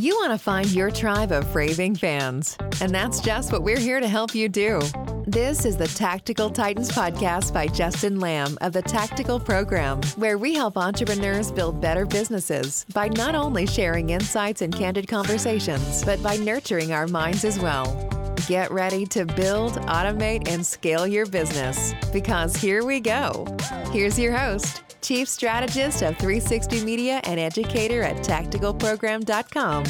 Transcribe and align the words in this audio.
You 0.00 0.14
want 0.14 0.32
to 0.32 0.38
find 0.38 0.66
your 0.72 0.90
tribe 0.90 1.30
of 1.30 1.54
raving 1.54 1.96
fans, 1.96 2.56
and 2.80 2.90
that's 2.90 3.20
just 3.20 3.52
what 3.52 3.62
we're 3.62 3.78
here 3.78 4.00
to 4.00 4.08
help 4.08 4.34
you 4.34 4.48
do. 4.48 4.80
This 5.26 5.66
is 5.66 5.76
the 5.76 5.88
Tactical 5.88 6.48
Titans 6.48 6.90
podcast 6.90 7.52
by 7.52 7.66
Justin 7.66 8.18
Lamb 8.18 8.56
of 8.62 8.72
the 8.72 8.80
Tactical 8.80 9.38
Program, 9.38 10.00
where 10.16 10.38
we 10.38 10.54
help 10.54 10.78
entrepreneurs 10.78 11.52
build 11.52 11.82
better 11.82 12.06
businesses 12.06 12.86
by 12.94 13.08
not 13.08 13.34
only 13.34 13.66
sharing 13.66 14.08
insights 14.08 14.62
and 14.62 14.74
candid 14.74 15.06
conversations, 15.06 16.02
but 16.02 16.22
by 16.22 16.38
nurturing 16.38 16.94
our 16.94 17.06
minds 17.06 17.44
as 17.44 17.58
well. 17.58 17.84
Get 18.48 18.70
ready 18.70 19.04
to 19.04 19.26
build, 19.26 19.74
automate, 19.82 20.48
and 20.48 20.64
scale 20.64 21.06
your 21.06 21.26
business 21.26 21.92
because 22.10 22.56
here 22.56 22.86
we 22.86 23.00
go. 23.00 23.44
Here's 23.92 24.18
your 24.18 24.34
host, 24.34 24.89
Chief 25.00 25.28
Strategist 25.28 26.02
of 26.02 26.16
360 26.18 26.84
Media 26.84 27.20
and 27.24 27.40
educator 27.40 28.02
at 28.02 28.16
tacticalprogram.com, 28.16 29.84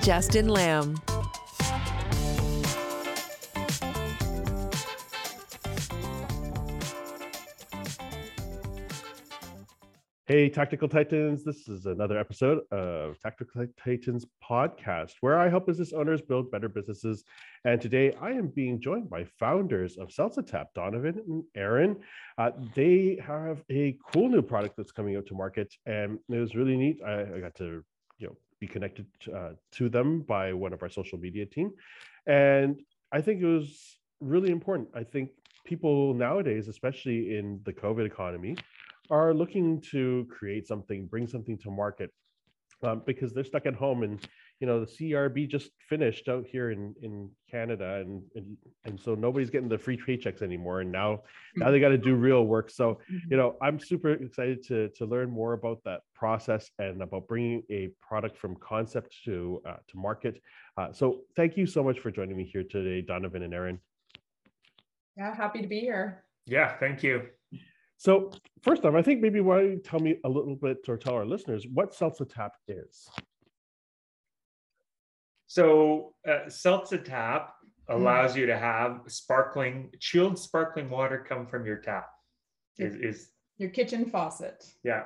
Justin 0.00 0.48
Lamb. 0.48 0.96
Hey, 10.28 10.48
Tactical 10.48 10.88
Titans. 10.88 11.44
This 11.44 11.68
is 11.68 11.86
another 11.86 12.18
episode 12.18 12.62
of 12.72 13.16
Tactical 13.20 13.64
Titans 13.78 14.26
podcast, 14.42 15.12
where 15.20 15.38
I 15.38 15.48
help 15.48 15.68
business 15.68 15.92
owners 15.92 16.20
build 16.20 16.50
better 16.50 16.68
businesses. 16.68 17.22
And 17.64 17.80
today 17.80 18.12
I 18.20 18.30
am 18.30 18.48
being 18.48 18.80
joined 18.80 19.08
by 19.08 19.22
founders 19.38 19.96
of 19.98 20.08
Seltza 20.08 20.66
Donovan 20.74 21.22
and 21.28 21.44
Aaron. 21.54 22.00
Uh, 22.38 22.50
they 22.74 23.20
have 23.24 23.62
a 23.70 23.96
cool 24.12 24.28
new 24.28 24.42
product 24.42 24.76
that's 24.76 24.90
coming 24.90 25.14
out 25.14 25.26
to 25.26 25.34
market, 25.36 25.72
and 25.86 26.18
it 26.28 26.40
was 26.40 26.56
really 26.56 26.76
neat. 26.76 26.98
I, 27.06 27.20
I 27.20 27.38
got 27.38 27.54
to 27.58 27.84
you 28.18 28.26
know 28.26 28.36
be 28.58 28.66
connected 28.66 29.06
uh, 29.32 29.50
to 29.74 29.88
them 29.88 30.22
by 30.22 30.52
one 30.52 30.72
of 30.72 30.82
our 30.82 30.90
social 30.90 31.18
media 31.18 31.46
team, 31.46 31.70
and 32.26 32.80
I 33.12 33.20
think 33.20 33.40
it 33.40 33.46
was 33.46 33.96
really 34.20 34.50
important. 34.50 34.88
I 34.92 35.04
think 35.04 35.30
people 35.64 36.14
nowadays, 36.14 36.66
especially 36.66 37.38
in 37.38 37.60
the 37.64 37.72
COVID 37.72 38.06
economy, 38.06 38.56
are 39.10 39.34
looking 39.34 39.80
to 39.92 40.26
create 40.30 40.66
something, 40.66 41.06
bring 41.06 41.26
something 41.26 41.58
to 41.58 41.70
market 41.70 42.10
um, 42.82 43.02
because 43.06 43.32
they're 43.32 43.44
stuck 43.44 43.66
at 43.66 43.74
home 43.74 44.02
and 44.02 44.26
you 44.60 44.66
know 44.66 44.80
the 44.80 44.86
CRB 44.86 45.48
just 45.48 45.70
finished 45.88 46.28
out 46.28 46.46
here 46.46 46.70
in 46.70 46.94
in 47.02 47.30
Canada 47.50 47.96
and 47.96 48.22
and, 48.34 48.56
and 48.84 48.98
so 49.00 49.14
nobody's 49.14 49.50
getting 49.50 49.68
the 49.68 49.78
free 49.78 49.96
paychecks 49.98 50.40
anymore 50.42 50.80
and 50.80 50.90
now 50.90 51.20
now 51.56 51.70
they 51.70 51.80
got 51.80 51.90
to 51.90 51.98
do 51.98 52.14
real 52.14 52.46
work 52.46 52.70
so 52.70 52.86
Mm-hmm. 53.10 53.30
you 53.30 53.36
know 53.36 53.56
I'm 53.62 53.78
super 53.78 54.12
excited 54.12 54.62
to 54.68 54.88
to 54.96 55.04
learn 55.04 55.30
more 55.30 55.52
about 55.52 55.80
that 55.84 56.00
process 56.14 56.70
and 56.78 57.02
about 57.02 57.28
bringing 57.28 57.62
a 57.70 57.90
product 58.00 58.36
from 58.38 58.56
concept 58.56 59.14
to 59.26 59.60
uh, 59.68 59.76
to 59.88 59.96
market 59.96 60.40
uh, 60.78 60.92
so 60.92 61.20
thank 61.34 61.56
you 61.56 61.66
so 61.66 61.82
much 61.82 61.98
for 62.00 62.10
joining 62.10 62.36
me 62.36 62.44
here 62.44 62.64
today 62.64 63.02
Donovan 63.02 63.42
and 63.42 63.54
Aaron 63.54 63.78
Yeah, 65.16 65.34
happy 65.34 65.62
to 65.62 65.68
be 65.68 65.80
here. 65.80 66.24
Yeah, 66.46 66.76
thank 66.78 67.02
you. 67.02 67.28
So 67.96 68.30
first 68.62 68.84
off 68.84 68.94
I 68.94 69.02
think 69.02 69.20
maybe 69.20 69.40
why 69.40 69.60
don't 69.60 69.70
you 69.70 69.78
tell 69.78 70.00
me 70.00 70.16
a 70.24 70.28
little 70.28 70.56
bit 70.56 70.78
or 70.88 70.96
tell 70.96 71.14
our 71.14 71.26
listeners 71.26 71.66
what 71.72 71.92
Seltza 71.92 72.28
Tap 72.28 72.52
is 72.68 73.08
So, 75.48 76.14
uh, 76.28 76.46
Seltza 76.48 77.02
Tap 77.02 77.54
allows 77.88 78.36
you 78.36 78.46
to 78.46 78.58
have 78.58 79.00
sparkling, 79.06 79.90
chilled 80.00 80.38
sparkling 80.38 80.90
water 80.90 81.24
come 81.26 81.46
from 81.46 81.64
your 81.64 81.76
tap. 81.76 82.08
Is, 82.78 82.94
is 82.96 83.30
Your 83.58 83.70
kitchen 83.70 84.04
faucet. 84.06 84.64
yeah. 84.82 85.04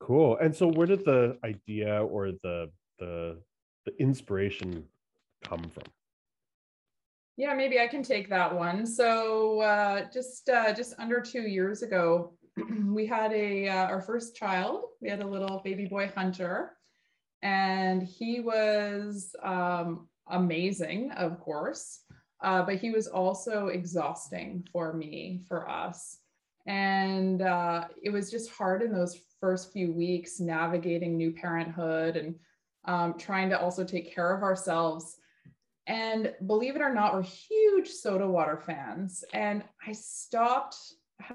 Cool. 0.00 0.38
And 0.40 0.54
so 0.54 0.68
where 0.68 0.86
did 0.86 1.04
the 1.04 1.36
idea 1.44 2.02
or 2.04 2.30
the 2.30 2.70
the 3.00 3.38
the 3.84 3.92
inspiration 4.00 4.84
come 5.44 5.64
from? 5.74 5.82
Yeah, 7.38 7.54
maybe 7.54 7.78
I 7.78 7.86
can 7.86 8.02
take 8.02 8.28
that 8.30 8.52
one. 8.52 8.84
So 8.84 9.60
uh, 9.60 10.06
just 10.12 10.48
uh, 10.48 10.74
just 10.74 10.94
under 10.98 11.20
two 11.20 11.42
years 11.42 11.82
ago, 11.82 12.32
we 12.86 13.06
had 13.06 13.32
a 13.32 13.68
uh, 13.68 13.86
our 13.86 14.00
first 14.00 14.34
child. 14.34 14.86
We 15.00 15.08
had 15.08 15.22
a 15.22 15.26
little 15.26 15.60
baby 15.64 15.86
boy 15.86 16.10
Hunter, 16.12 16.72
and 17.40 18.02
he 18.02 18.40
was 18.40 19.36
um, 19.40 20.08
amazing, 20.28 21.12
of 21.12 21.38
course, 21.38 22.00
uh, 22.42 22.62
but 22.62 22.74
he 22.74 22.90
was 22.90 23.06
also 23.06 23.68
exhausting 23.68 24.66
for 24.72 24.92
me, 24.92 25.44
for 25.46 25.70
us. 25.70 26.18
And 26.66 27.40
uh, 27.40 27.84
it 28.02 28.10
was 28.10 28.32
just 28.32 28.50
hard 28.50 28.82
in 28.82 28.92
those 28.92 29.16
first 29.40 29.72
few 29.72 29.92
weeks 29.92 30.40
navigating 30.40 31.16
new 31.16 31.30
parenthood 31.30 32.16
and 32.16 32.34
um, 32.86 33.14
trying 33.16 33.48
to 33.50 33.60
also 33.60 33.84
take 33.84 34.12
care 34.12 34.34
of 34.34 34.42
ourselves. 34.42 35.18
And 35.88 36.34
believe 36.46 36.76
it 36.76 36.82
or 36.82 36.92
not, 36.92 37.14
we're 37.14 37.22
huge 37.22 37.88
soda 37.88 38.28
water 38.28 38.62
fans. 38.64 39.24
And 39.32 39.64
I 39.84 39.92
stopped 39.92 40.76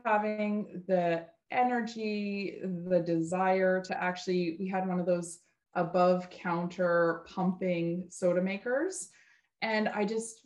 having 0.06 0.84
the 0.88 1.26
energy, 1.52 2.60
the 2.64 3.00
desire 3.00 3.82
to 3.82 4.02
actually, 4.02 4.56
we 4.60 4.68
had 4.68 4.88
one 4.88 5.00
of 5.00 5.06
those 5.06 5.40
above 5.74 6.30
counter 6.30 7.26
pumping 7.28 8.06
soda 8.10 8.42
makers. 8.42 9.10
And 9.64 9.90
I 9.90 10.06
just 10.06 10.46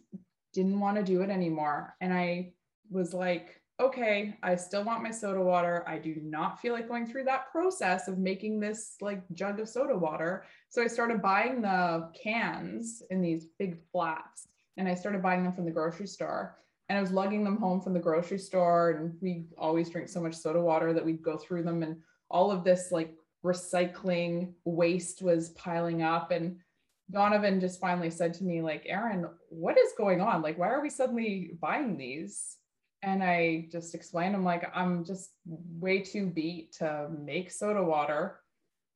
didn't 0.53 0.79
want 0.79 0.95
to 0.97 1.03
do 1.03 1.21
it 1.21 1.29
anymore. 1.29 1.95
And 1.99 2.13
I 2.13 2.53
was 2.89 3.13
like, 3.13 3.56
okay, 3.79 4.35
I 4.41 4.55
still 4.55 4.83
want 4.83 5.03
my 5.03 5.11
soda 5.11 5.41
water. 5.41 5.83
I 5.87 5.99
do 5.99 6.15
not 6.23 6.59
feel 6.59 6.73
like 6.73 6.87
going 6.87 7.05
through 7.05 7.25
that 7.25 7.51
process 7.51 8.07
of 8.07 8.17
making 8.17 8.59
this 8.59 8.95
like 9.01 9.21
jug 9.33 9.59
of 9.59 9.69
soda 9.69 9.95
water. 9.95 10.45
So 10.69 10.81
I 10.81 10.87
started 10.87 11.21
buying 11.21 11.61
the 11.61 12.09
cans 12.21 13.03
in 13.11 13.21
these 13.21 13.45
big 13.59 13.77
flats 13.91 14.47
and 14.77 14.87
I 14.87 14.95
started 14.95 15.21
buying 15.21 15.43
them 15.43 15.53
from 15.53 15.65
the 15.65 15.71
grocery 15.71 16.07
store. 16.07 16.57
And 16.89 16.97
I 16.97 17.01
was 17.01 17.11
lugging 17.11 17.43
them 17.43 17.57
home 17.57 17.81
from 17.81 17.93
the 17.93 17.99
grocery 17.99 18.39
store. 18.39 18.91
And 18.91 19.15
we 19.21 19.45
always 19.57 19.89
drink 19.89 20.07
so 20.07 20.21
much 20.21 20.35
soda 20.35 20.61
water 20.61 20.93
that 20.93 21.05
we'd 21.05 21.21
go 21.21 21.37
through 21.37 21.63
them. 21.63 21.83
And 21.83 21.97
all 22.29 22.49
of 22.49 22.63
this 22.63 22.91
like 22.91 23.13
recycling 23.43 24.53
waste 24.63 25.21
was 25.21 25.49
piling 25.49 26.01
up. 26.01 26.31
And 26.31 26.57
Donovan 27.11 27.59
just 27.59 27.79
finally 27.79 28.09
said 28.09 28.33
to 28.35 28.43
me, 28.43 28.61
like, 28.61 28.83
Aaron, 28.85 29.27
what 29.49 29.77
is 29.77 29.93
going 29.97 30.21
on? 30.21 30.41
Like, 30.41 30.57
why 30.57 30.69
are 30.69 30.81
we 30.81 30.89
suddenly 30.89 31.51
buying 31.59 31.97
these? 31.97 32.57
And 33.03 33.23
I 33.23 33.67
just 33.71 33.93
explained, 33.93 34.35
I'm 34.35 34.43
like, 34.43 34.69
I'm 34.73 35.05
just 35.05 35.31
way 35.45 35.99
too 35.99 36.27
beat 36.27 36.73
to 36.73 37.09
make 37.09 37.51
soda 37.51 37.83
water. 37.83 38.39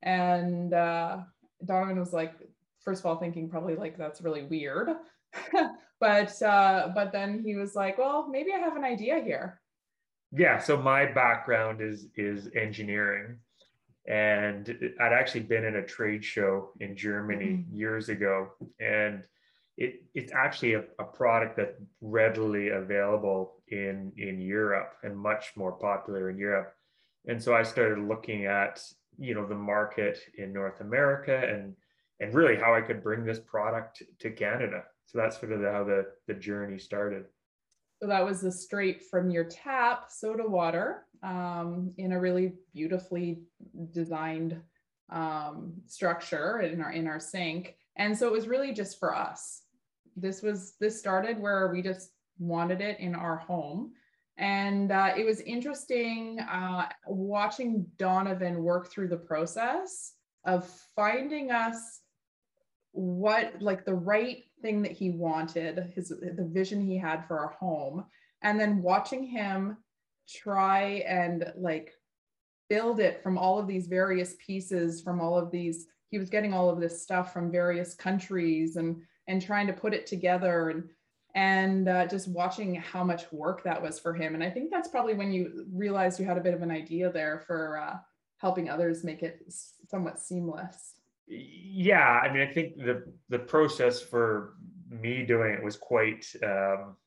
And 0.02 0.74
uh, 0.74 1.20
Donovan 1.64 2.00
was 2.00 2.14
like, 2.14 2.34
first 2.80 3.02
of 3.02 3.06
all, 3.06 3.18
thinking 3.18 3.50
probably 3.50 3.76
like 3.76 3.98
that's 3.98 4.22
really 4.22 4.44
weird. 4.44 4.90
but 6.00 6.42
uh, 6.42 6.90
but 6.96 7.12
then 7.12 7.44
he 7.46 7.56
was 7.56 7.76
like, 7.76 7.98
well, 7.98 8.28
maybe 8.28 8.52
I 8.54 8.58
have 8.58 8.76
an 8.76 8.84
idea 8.84 9.22
here. 9.24 9.62
Yeah. 10.32 10.58
So 10.60 10.78
my 10.78 11.06
background 11.06 11.82
is 11.82 12.08
is 12.16 12.50
engineering. 12.56 13.38
And 14.08 14.94
I'd 15.00 15.14
actually 15.14 15.42
been 15.42 15.64
in 15.64 15.76
a 15.76 15.86
trade 15.86 16.26
show 16.26 16.72
in 16.80 16.96
Germany 16.96 17.66
years 17.72 18.10
ago. 18.10 18.50
And 18.80 19.24
it, 19.82 20.04
it's 20.14 20.32
actually 20.32 20.74
a, 20.74 20.84
a 21.00 21.04
product 21.04 21.58
that's 21.58 21.80
readily 22.02 22.70
available 22.70 23.42
in, 23.70 24.12
in 24.18 24.40
Europe 24.40 24.94
and 25.04 25.18
much 25.18 25.54
more 25.56 25.72
popular 25.72 26.30
in 26.30 26.38
Europe. 26.38 26.74
And 27.28 27.42
so 27.42 27.56
I 27.56 27.64
started 27.64 28.00
looking 28.08 28.46
at, 28.46 28.82
you 29.18 29.34
know, 29.34 29.46
the 29.48 29.56
market 29.56 30.20
in 30.38 30.54
North 30.54 30.82
America 30.82 31.36
and 31.36 31.76
and 32.20 32.36
really 32.36 32.56
how 32.56 32.76
I 32.76 32.82
could 32.82 33.02
bring 33.02 33.26
this 33.26 33.40
product 33.40 34.04
to 34.20 34.30
Canada. 34.30 34.84
So 35.08 35.18
that's 35.18 35.40
sort 35.40 35.54
of 35.54 35.62
how 35.64 35.84
the, 35.84 36.06
the 36.28 36.36
journey 36.36 36.78
started. 36.78 37.24
So 38.00 38.08
that 38.08 38.24
was 38.24 38.42
the 38.42 38.52
straight 38.52 39.02
from 39.10 39.32
your 39.32 39.46
tap 39.46 40.12
soda 40.12 40.48
water 40.48 41.08
um, 41.24 41.94
in 41.98 42.12
a 42.12 42.20
really 42.20 42.54
beautifully 42.76 43.42
designed 43.92 44.62
um, 45.12 45.74
structure 45.88 46.62
in 46.62 46.80
our 46.80 46.92
in 46.92 47.08
our 47.08 47.20
sink. 47.20 47.76
And 47.98 48.18
so 48.18 48.28
it 48.28 48.32
was 48.32 48.48
really 48.48 48.74
just 48.74 49.00
for 49.00 49.16
us. 49.16 49.64
This 50.16 50.42
was 50.42 50.74
this 50.80 51.00
started 51.00 51.40
where 51.40 51.70
we 51.72 51.82
just 51.82 52.12
wanted 52.40 52.82
it 52.82 53.00
in 53.00 53.16
our 53.16 53.38
home. 53.38 53.94
And 54.38 54.92
uh, 54.92 55.12
it 55.16 55.26
was 55.26 55.42
interesting 55.42 56.40
uh, 56.40 56.88
watching 57.06 57.86
Donovan 57.98 58.64
work 58.64 58.92
through 58.92 59.10
the 59.10 59.18
process 59.18 60.14
of 60.46 60.68
finding 60.96 61.52
us 61.52 62.02
what 62.94 63.54
like 63.62 63.86
the 63.86 63.94
right 63.94 64.44
thing 64.62 64.82
that 64.82 64.92
he 64.92 65.12
wanted 65.12 65.92
his 65.96 66.10
the 66.10 66.50
vision 66.52 66.82
he 66.82 66.98
had 66.98 67.26
for 67.26 67.40
our 67.40 67.54
home 67.60 68.04
and 68.44 68.60
then 68.60 68.82
watching 68.82 69.24
him 69.24 69.78
try 70.28 71.04
and 71.08 71.54
like 71.56 71.94
build 72.70 73.00
it 73.00 73.24
from 73.24 73.38
all 73.38 73.60
of 73.60 73.68
these 73.68 73.88
various 73.88 74.36
pieces 74.46 75.02
from 75.02 75.22
all 75.22 75.38
of 75.38 75.52
these 75.52 75.88
he 76.10 76.20
was 76.20 76.30
getting 76.30 76.54
all 76.54 76.70
of 76.70 76.82
this 76.82 77.02
stuff 77.02 77.32
from 77.32 77.52
various 77.52 77.96
countries 77.96 78.76
and 78.76 79.02
and 79.28 79.42
trying 79.42 79.68
to 79.68 79.74
put 79.74 79.94
it 79.94 80.08
together 80.08 80.70
and 80.70 80.90
and 81.34 81.88
uh, 81.88 82.06
just 82.06 82.28
watching 82.28 82.76
how 82.76 83.06
much 83.06 83.32
work 83.32 83.64
that 83.64 83.82
was 83.82 84.00
for 84.00 84.14
him 84.14 84.36
and 84.36 84.44
i 84.44 84.50
think 84.50 84.70
that's 84.70 84.90
probably 84.90 85.14
when 85.14 85.32
you 85.32 85.66
realized 85.72 86.20
you 86.20 86.26
had 86.26 86.38
a 86.38 86.42
bit 86.42 86.54
of 86.54 86.62
an 86.62 86.72
idea 86.72 87.12
there 87.12 87.44
for 87.48 87.78
uh, 87.78 87.98
helping 88.38 88.70
others 88.70 89.04
make 89.04 89.24
it 89.24 89.42
somewhat 89.88 90.20
seamless 90.20 90.96
yeah, 91.32 92.20
I 92.22 92.32
mean, 92.32 92.42
I 92.42 92.52
think 92.52 92.78
the 92.78 93.04
the 93.30 93.40
process 93.40 94.02
for 94.02 94.56
me 94.90 95.24
doing 95.24 95.54
it 95.54 95.64
was 95.64 95.78
quite 95.78 96.26
um, 96.44 96.98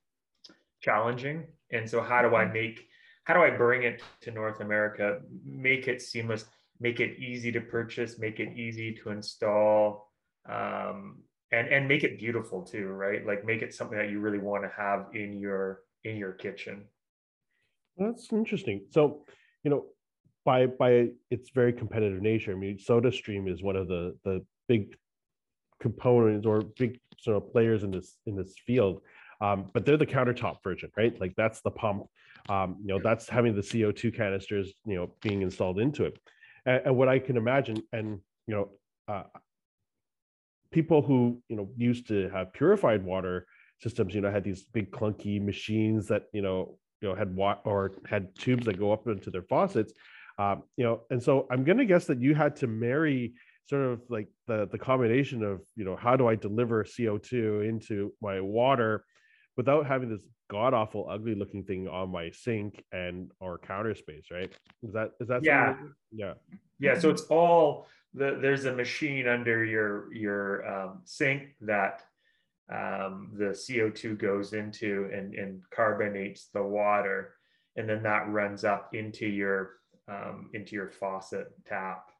challenging. 0.80 1.46
And 1.70 1.88
so, 1.88 2.00
how 2.00 2.22
do 2.22 2.34
I 2.34 2.44
mm-hmm. 2.44 2.52
make 2.54 2.88
how 3.24 3.34
do 3.34 3.40
I 3.40 3.50
bring 3.50 3.82
it 3.82 4.02
to 4.22 4.30
North 4.30 4.60
America, 4.60 5.20
make 5.44 5.88
it 5.88 6.00
seamless, 6.00 6.46
make 6.80 7.00
it 7.00 7.18
easy 7.18 7.52
to 7.52 7.60
purchase, 7.60 8.18
make 8.18 8.40
it 8.40 8.56
easy 8.56 8.92
to 9.02 9.10
install, 9.10 10.10
um, 10.48 11.18
and 11.54 11.68
and 11.68 11.88
make 11.88 12.04
it 12.04 12.18
beautiful 12.18 12.62
too, 12.62 12.88
right? 12.88 13.24
Like 13.24 13.44
make 13.44 13.62
it 13.62 13.74
something 13.74 13.96
that 13.96 14.10
you 14.10 14.20
really 14.20 14.38
want 14.38 14.64
to 14.64 14.70
have 14.76 15.06
in 15.14 15.38
your 15.38 15.82
in 16.04 16.16
your 16.16 16.32
kitchen. 16.32 16.84
That's 17.96 18.32
interesting. 18.32 18.82
So, 18.90 19.24
you 19.62 19.70
know, 19.70 19.86
by 20.44 20.66
by 20.66 21.10
its 21.30 21.50
very 21.50 21.72
competitive 21.72 22.20
nature, 22.20 22.52
I 22.52 22.56
mean, 22.56 22.78
SodaStream 22.78 23.48
is 23.48 23.62
one 23.62 23.76
of 23.76 23.88
the 23.88 24.16
the 24.24 24.44
big 24.68 24.96
components 25.80 26.46
or 26.46 26.60
big 26.60 26.98
sort 27.20 27.36
of 27.36 27.52
players 27.52 27.84
in 27.84 27.90
this 27.90 28.18
in 28.26 28.36
this 28.36 28.54
field. 28.66 29.00
Um, 29.40 29.70
but 29.72 29.84
they're 29.84 29.96
the 29.96 30.06
countertop 30.06 30.62
version, 30.62 30.90
right? 30.96 31.18
Like 31.20 31.34
that's 31.36 31.60
the 31.60 31.70
pump. 31.70 32.06
Um, 32.48 32.76
you 32.80 32.88
know, 32.88 33.00
that's 33.02 33.28
having 33.28 33.54
the 33.54 33.62
CO2 33.62 34.16
canisters, 34.16 34.72
you 34.86 34.96
know, 34.96 35.12
being 35.22 35.42
installed 35.42 35.78
into 35.80 36.04
it. 36.04 36.18
And, 36.66 36.82
and 36.86 36.96
what 36.96 37.08
I 37.08 37.18
can 37.18 37.36
imagine, 37.36 37.76
and 37.92 38.20
you 38.46 38.54
know, 38.54 38.68
uh, 39.08 39.24
people 40.74 41.00
who 41.00 41.40
you 41.48 41.56
know 41.56 41.68
used 41.76 42.08
to 42.08 42.28
have 42.30 42.52
purified 42.52 43.02
water 43.02 43.46
systems, 43.80 44.14
you 44.14 44.20
know, 44.20 44.30
had 44.30 44.44
these 44.44 44.64
big 44.64 44.90
clunky 44.90 45.42
machines 45.42 46.08
that 46.08 46.24
you 46.32 46.42
know, 46.42 46.78
you 47.00 47.08
know, 47.08 47.14
had 47.14 47.34
wa- 47.34 47.60
or 47.64 47.92
had 48.06 48.34
tubes 48.36 48.66
that 48.66 48.78
go 48.78 48.92
up 48.92 49.06
into 49.06 49.30
their 49.30 49.42
faucets 49.42 49.92
um, 50.38 50.62
you 50.76 50.84
know 50.84 51.02
and 51.10 51.22
so 51.22 51.46
i'm 51.50 51.64
going 51.64 51.78
to 51.78 51.84
guess 51.84 52.06
that 52.06 52.20
you 52.20 52.34
had 52.34 52.56
to 52.56 52.66
marry 52.66 53.34
sort 53.68 53.82
of 53.82 54.00
like 54.08 54.28
the 54.46 54.68
the 54.72 54.78
combination 54.78 55.42
of 55.42 55.60
you 55.76 55.84
know 55.84 55.96
how 55.96 56.16
do 56.16 56.26
i 56.26 56.34
deliver 56.34 56.84
co2 56.84 57.68
into 57.68 58.12
my 58.20 58.40
water 58.40 59.04
without 59.56 59.86
having 59.86 60.10
this 60.10 60.20
god 60.50 60.74
awful 60.74 61.06
ugly 61.08 61.34
looking 61.34 61.64
thing 61.64 61.88
on 61.88 62.10
my 62.10 62.30
sink 62.30 62.84
and 62.92 63.30
or 63.40 63.58
counter 63.58 63.94
space 63.94 64.26
right? 64.30 64.52
Is 64.82 64.92
that 64.92 65.12
is 65.20 65.28
that 65.28 65.44
yeah. 65.44 65.76
yeah 66.12 66.34
yeah 66.78 66.98
so 66.98 67.10
it's 67.10 67.22
all 67.22 67.86
the, 68.14 68.38
there's 68.40 68.64
a 68.64 68.72
machine 68.72 69.26
under 69.26 69.64
your 69.64 70.12
your 70.14 70.66
um, 70.66 71.00
sink 71.04 71.54
that 71.60 72.02
um, 72.72 73.30
the 73.34 73.46
co2 73.46 74.18
goes 74.18 74.52
into 74.52 75.10
and, 75.12 75.34
and 75.34 75.60
carbonates 75.70 76.48
the 76.54 76.62
water 76.62 77.34
and 77.76 77.88
then 77.88 78.02
that 78.02 78.28
runs 78.28 78.64
up 78.64 78.94
into 78.94 79.26
your 79.26 79.72
um, 80.08 80.50
into 80.52 80.74
your 80.74 80.90
faucet 80.90 81.52
tap. 81.66 82.10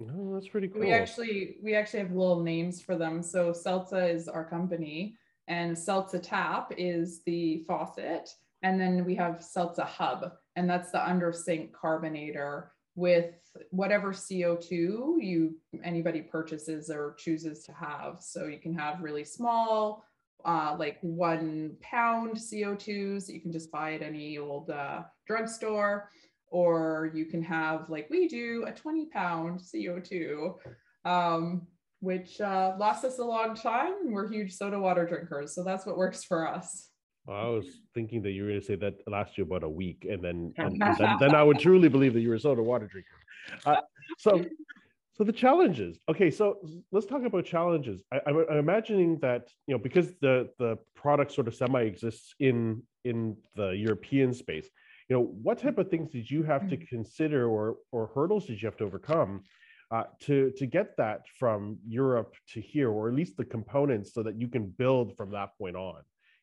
Oh, 0.00 0.34
that's 0.34 0.48
pretty 0.48 0.68
cool. 0.68 0.80
We 0.80 0.92
actually 0.92 1.56
we 1.62 1.74
actually 1.74 2.00
have 2.00 2.12
little 2.12 2.42
names 2.42 2.80
for 2.80 2.96
them. 2.96 3.22
So 3.22 3.52
Seltza 3.52 4.12
is 4.12 4.28
our 4.28 4.44
company, 4.44 5.16
and 5.48 5.76
Seltza 5.76 6.20
Tap 6.22 6.72
is 6.76 7.22
the 7.24 7.64
faucet, 7.66 8.30
and 8.62 8.80
then 8.80 9.04
we 9.04 9.14
have 9.16 9.36
Seltza 9.36 9.86
Hub, 9.86 10.32
and 10.56 10.68
that's 10.68 10.90
the 10.90 11.06
under 11.06 11.32
sink 11.32 11.72
carbonator 11.72 12.72
with 12.94 13.34
whatever 13.70 14.12
CO2 14.12 15.16
you 15.20 15.56
anybody 15.84 16.22
purchases 16.22 16.90
or 16.90 17.14
chooses 17.18 17.64
to 17.64 17.72
have. 17.72 18.16
So 18.20 18.46
you 18.46 18.58
can 18.58 18.74
have 18.74 19.02
really 19.02 19.24
small, 19.24 20.04
uh, 20.44 20.76
like 20.78 20.98
one 21.00 21.76
pound 21.80 22.36
CO2s 22.36 23.26
that 23.26 23.34
you 23.34 23.40
can 23.40 23.52
just 23.52 23.70
buy 23.70 23.94
at 23.94 24.02
any 24.02 24.38
old 24.38 24.70
uh, 24.70 25.02
drugstore. 25.26 26.10
Or 26.48 27.10
you 27.14 27.24
can 27.24 27.42
have 27.42 27.88
like 27.88 28.08
we 28.10 28.28
do 28.28 28.64
a 28.66 28.72
20 28.72 29.06
pound 29.06 29.60
co2 29.60 30.54
um, 31.04 31.66
which 32.00 32.40
uh, 32.40 32.74
lasts 32.78 33.04
us 33.04 33.18
a 33.18 33.24
long 33.24 33.54
time. 33.54 34.12
We're 34.12 34.28
huge 34.28 34.52
soda 34.52 34.78
water 34.78 35.06
drinkers 35.06 35.54
so 35.54 35.64
that's 35.64 35.86
what 35.86 35.96
works 35.96 36.24
for 36.24 36.46
us 36.46 36.91
I 37.28 37.48
was 37.48 37.66
thinking 37.94 38.22
that 38.22 38.32
you 38.32 38.42
were 38.42 38.48
going 38.48 38.60
to 38.60 38.66
say 38.66 38.74
that 38.76 38.94
lasts 39.06 39.38
you 39.38 39.44
about 39.44 39.62
a 39.62 39.68
week, 39.68 40.06
and 40.08 40.22
then 40.22 40.52
and 40.58 40.80
then, 40.80 41.16
then, 41.20 41.34
I 41.34 41.42
would 41.42 41.58
truly 41.58 41.88
believe 41.88 42.14
that 42.14 42.20
you 42.20 42.30
were 42.30 42.34
a 42.36 42.40
soda 42.40 42.62
water 42.62 42.86
drinker. 42.86 43.08
Uh, 43.64 43.80
so, 44.18 44.44
so 45.12 45.24
the 45.24 45.32
challenges. 45.32 45.98
Okay, 46.08 46.30
so 46.30 46.58
let's 46.90 47.06
talk 47.06 47.24
about 47.24 47.44
challenges. 47.44 48.02
I, 48.12 48.20
I'm, 48.26 48.44
I'm 48.50 48.58
imagining 48.58 49.18
that 49.20 49.48
you 49.66 49.74
know 49.74 49.78
because 49.78 50.14
the 50.20 50.50
the 50.58 50.78
product 50.94 51.32
sort 51.32 51.48
of 51.48 51.54
semi 51.54 51.82
exists 51.82 52.34
in 52.40 52.82
in 53.04 53.36
the 53.56 53.70
European 53.70 54.32
space 54.32 54.68
you 55.08 55.16
know 55.16 55.24
what 55.42 55.58
type 55.58 55.78
of 55.78 55.90
things 55.90 56.08
did 56.12 56.30
you 56.30 56.44
have 56.44 56.68
to 56.68 56.76
mm. 56.76 56.86
consider 56.88 57.48
or 57.48 57.76
or 57.90 58.10
hurdles 58.14 58.46
did 58.46 58.62
you 58.62 58.66
have 58.66 58.76
to 58.76 58.84
overcome 58.84 59.42
uh, 59.92 60.04
to 60.20 60.50
to 60.56 60.66
get 60.66 60.96
that 60.96 61.20
from 61.38 61.78
Europe 61.86 62.34
to 62.48 62.60
here, 62.60 62.90
or 62.90 63.08
at 63.08 63.14
least 63.14 63.36
the 63.36 63.44
components, 63.44 64.14
so 64.14 64.22
that 64.22 64.40
you 64.40 64.48
can 64.48 64.66
build 64.66 65.14
from 65.16 65.30
that 65.30 65.50
point 65.58 65.76
on. 65.76 66.00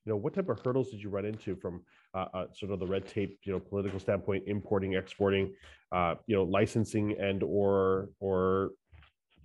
You 0.09 0.15
know, 0.15 0.21
what 0.21 0.33
type 0.33 0.49
of 0.49 0.59
hurdles 0.65 0.89
did 0.89 1.03
you 1.03 1.09
run 1.09 1.23
into 1.23 1.55
from 1.55 1.83
uh, 2.15 2.25
uh, 2.33 2.45
sort 2.51 2.71
of 2.71 2.79
the 2.79 2.87
red 2.87 3.07
tape, 3.07 3.37
you 3.43 3.53
know, 3.53 3.59
political 3.59 3.99
standpoint, 3.99 4.45
importing, 4.47 4.93
exporting, 4.93 5.53
uh, 5.91 6.15
you 6.25 6.35
know, 6.35 6.45
licensing 6.45 7.15
and 7.19 7.43
or 7.43 8.09
or 8.19 8.71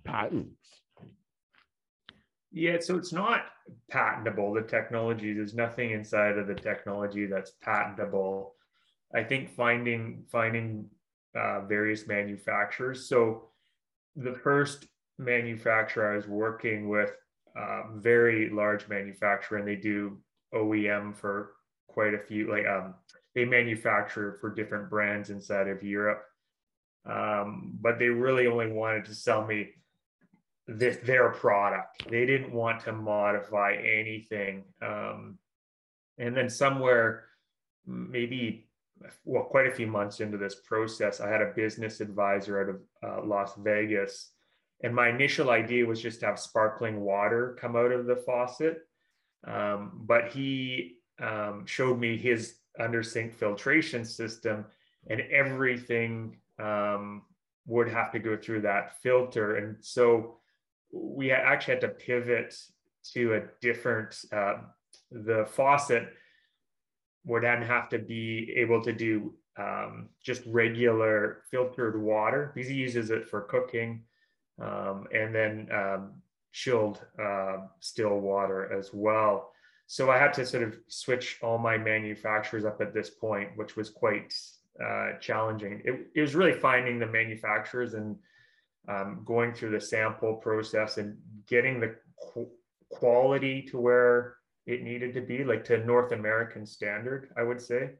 patents? 0.03 0.81
Yeah, 2.51 2.77
so 2.79 2.97
it's 2.97 3.13
not 3.13 3.45
patentable. 3.91 4.55
The 4.55 4.63
technology, 4.63 5.33
there's 5.33 5.53
nothing 5.53 5.91
inside 5.91 6.39
of 6.39 6.47
the 6.47 6.55
technology 6.55 7.27
that's 7.27 7.51
patentable. 7.61 8.55
I 9.13 9.23
think 9.23 9.51
finding 9.51 10.23
finding 10.31 10.89
uh, 11.35 11.61
various 11.67 12.07
manufacturers. 12.07 13.07
So 13.07 13.49
the 14.15 14.33
first 14.33 14.87
manufacturer 15.19 16.13
I 16.13 16.15
was 16.15 16.27
working 16.27 16.89
with, 16.89 17.11
uh, 17.55 17.83
very 17.97 18.49
large 18.49 18.89
manufacturer, 18.89 19.59
and 19.59 19.67
they 19.67 19.75
do 19.75 20.17
OEM 20.53 21.15
for 21.15 21.53
quite 21.87 22.13
a 22.13 22.19
few. 22.19 22.49
Like 22.49 22.65
um, 22.65 22.95
they 23.33 23.45
manufacture 23.45 24.37
for 24.39 24.53
different 24.53 24.89
brands 24.89 25.29
inside 25.29 25.67
of 25.67 25.83
Europe, 25.83 26.23
um, 27.05 27.77
but 27.81 27.99
they 27.99 28.07
really 28.07 28.47
only 28.47 28.71
wanted 28.71 29.05
to 29.05 29.15
sell 29.15 29.45
me 29.45 29.69
this, 30.67 30.97
their 31.03 31.29
product. 31.29 32.09
They 32.09 32.25
didn't 32.25 32.51
want 32.51 32.81
to 32.81 32.91
modify 32.93 33.73
anything. 33.75 34.63
Um, 34.81 35.37
and 36.17 36.35
then 36.35 36.49
somewhere, 36.49 37.25
maybe 37.85 38.67
well, 39.25 39.43
quite 39.43 39.67
a 39.67 39.71
few 39.71 39.87
months 39.87 40.19
into 40.19 40.37
this 40.37 40.55
process, 40.55 41.19
I 41.19 41.29
had 41.29 41.41
a 41.41 41.53
business 41.55 41.99
advisor 41.99 42.61
out 42.61 42.69
of 42.69 42.81
uh, 43.03 43.25
Las 43.25 43.53
Vegas. 43.57 44.31
And 44.83 44.93
my 44.93 45.09
initial 45.09 45.49
idea 45.49 45.85
was 45.85 46.01
just 46.01 46.19
to 46.21 46.27
have 46.27 46.39
sparkling 46.39 47.01
water 47.01 47.57
come 47.59 47.75
out 47.75 47.91
of 47.91 48.05
the 48.05 48.17
faucet. 48.17 48.79
Um, 49.47 50.01
but 50.05 50.29
he 50.29 50.97
um, 51.19 51.65
showed 51.65 51.99
me 51.99 52.17
his 52.17 52.55
under 52.79 53.03
sink 53.03 53.33
filtration 53.33 54.05
system, 54.05 54.65
and 55.09 55.21
everything 55.31 56.37
um, 56.59 57.23
would 57.65 57.89
have 57.89 58.11
to 58.11 58.19
go 58.19 58.35
through 58.35 58.61
that 58.61 59.01
filter. 59.01 59.57
And 59.57 59.77
so 59.81 60.37
we 60.91 61.31
actually 61.31 61.75
had 61.75 61.81
to 61.81 61.87
pivot 61.89 62.55
to 63.13 63.35
a 63.35 63.41
different, 63.61 64.15
uh, 64.31 64.55
the 65.11 65.45
faucet 65.45 66.09
would 67.23 67.43
then 67.43 67.61
have 67.61 67.89
to 67.89 67.99
be 67.99 68.53
able 68.55 68.81
to 68.83 68.93
do 68.93 69.33
um, 69.57 70.09
just 70.23 70.43
regular 70.47 71.43
filtered 71.49 72.01
water 72.01 72.51
because 72.53 72.69
he 72.69 72.75
uses 72.75 73.09
it 73.09 73.27
for 73.27 73.41
cooking 73.41 74.03
um, 74.61 75.07
and 75.13 75.35
then 75.35 75.67
um, 75.71 76.13
chilled 76.55 77.05
uh, 77.21 77.57
still 77.81 78.17
water 78.21 78.71
as 78.71 78.91
well. 78.93 79.51
So 79.87 80.09
I 80.09 80.17
had 80.17 80.33
to 80.35 80.45
sort 80.45 80.63
of 80.63 80.77
switch 80.87 81.37
all 81.43 81.57
my 81.57 81.77
manufacturers 81.77 82.63
up 82.63 82.79
at 82.79 82.93
this 82.93 83.09
point, 83.09 83.49
which 83.57 83.75
was 83.75 83.89
quite 83.89 84.33
uh, 84.81 85.17
challenging. 85.19 85.81
It, 85.83 86.07
it, 86.15 86.21
was 86.21 86.33
really 86.33 86.57
finding 86.57 86.97
the 86.97 87.07
manufacturers 87.07 87.93
and 87.93 88.15
um, 88.87 89.21
going 89.25 89.53
through 89.53 89.71
the 89.71 89.81
sample 89.81 90.35
process 90.35 90.97
and 90.97 91.17
getting 91.45 91.81
the 91.81 91.95
qu- 92.31 92.49
quality 92.89 93.61
to 93.63 93.77
where 93.77 94.37
it 94.65 94.81
needed 94.81 95.13
to 95.15 95.21
be, 95.21 95.43
like 95.43 95.65
to 95.65 95.85
North 95.85 96.13
American 96.13 96.65
standard, 96.65 97.29
I 97.37 97.43
would 97.43 97.61
say, 97.61 97.91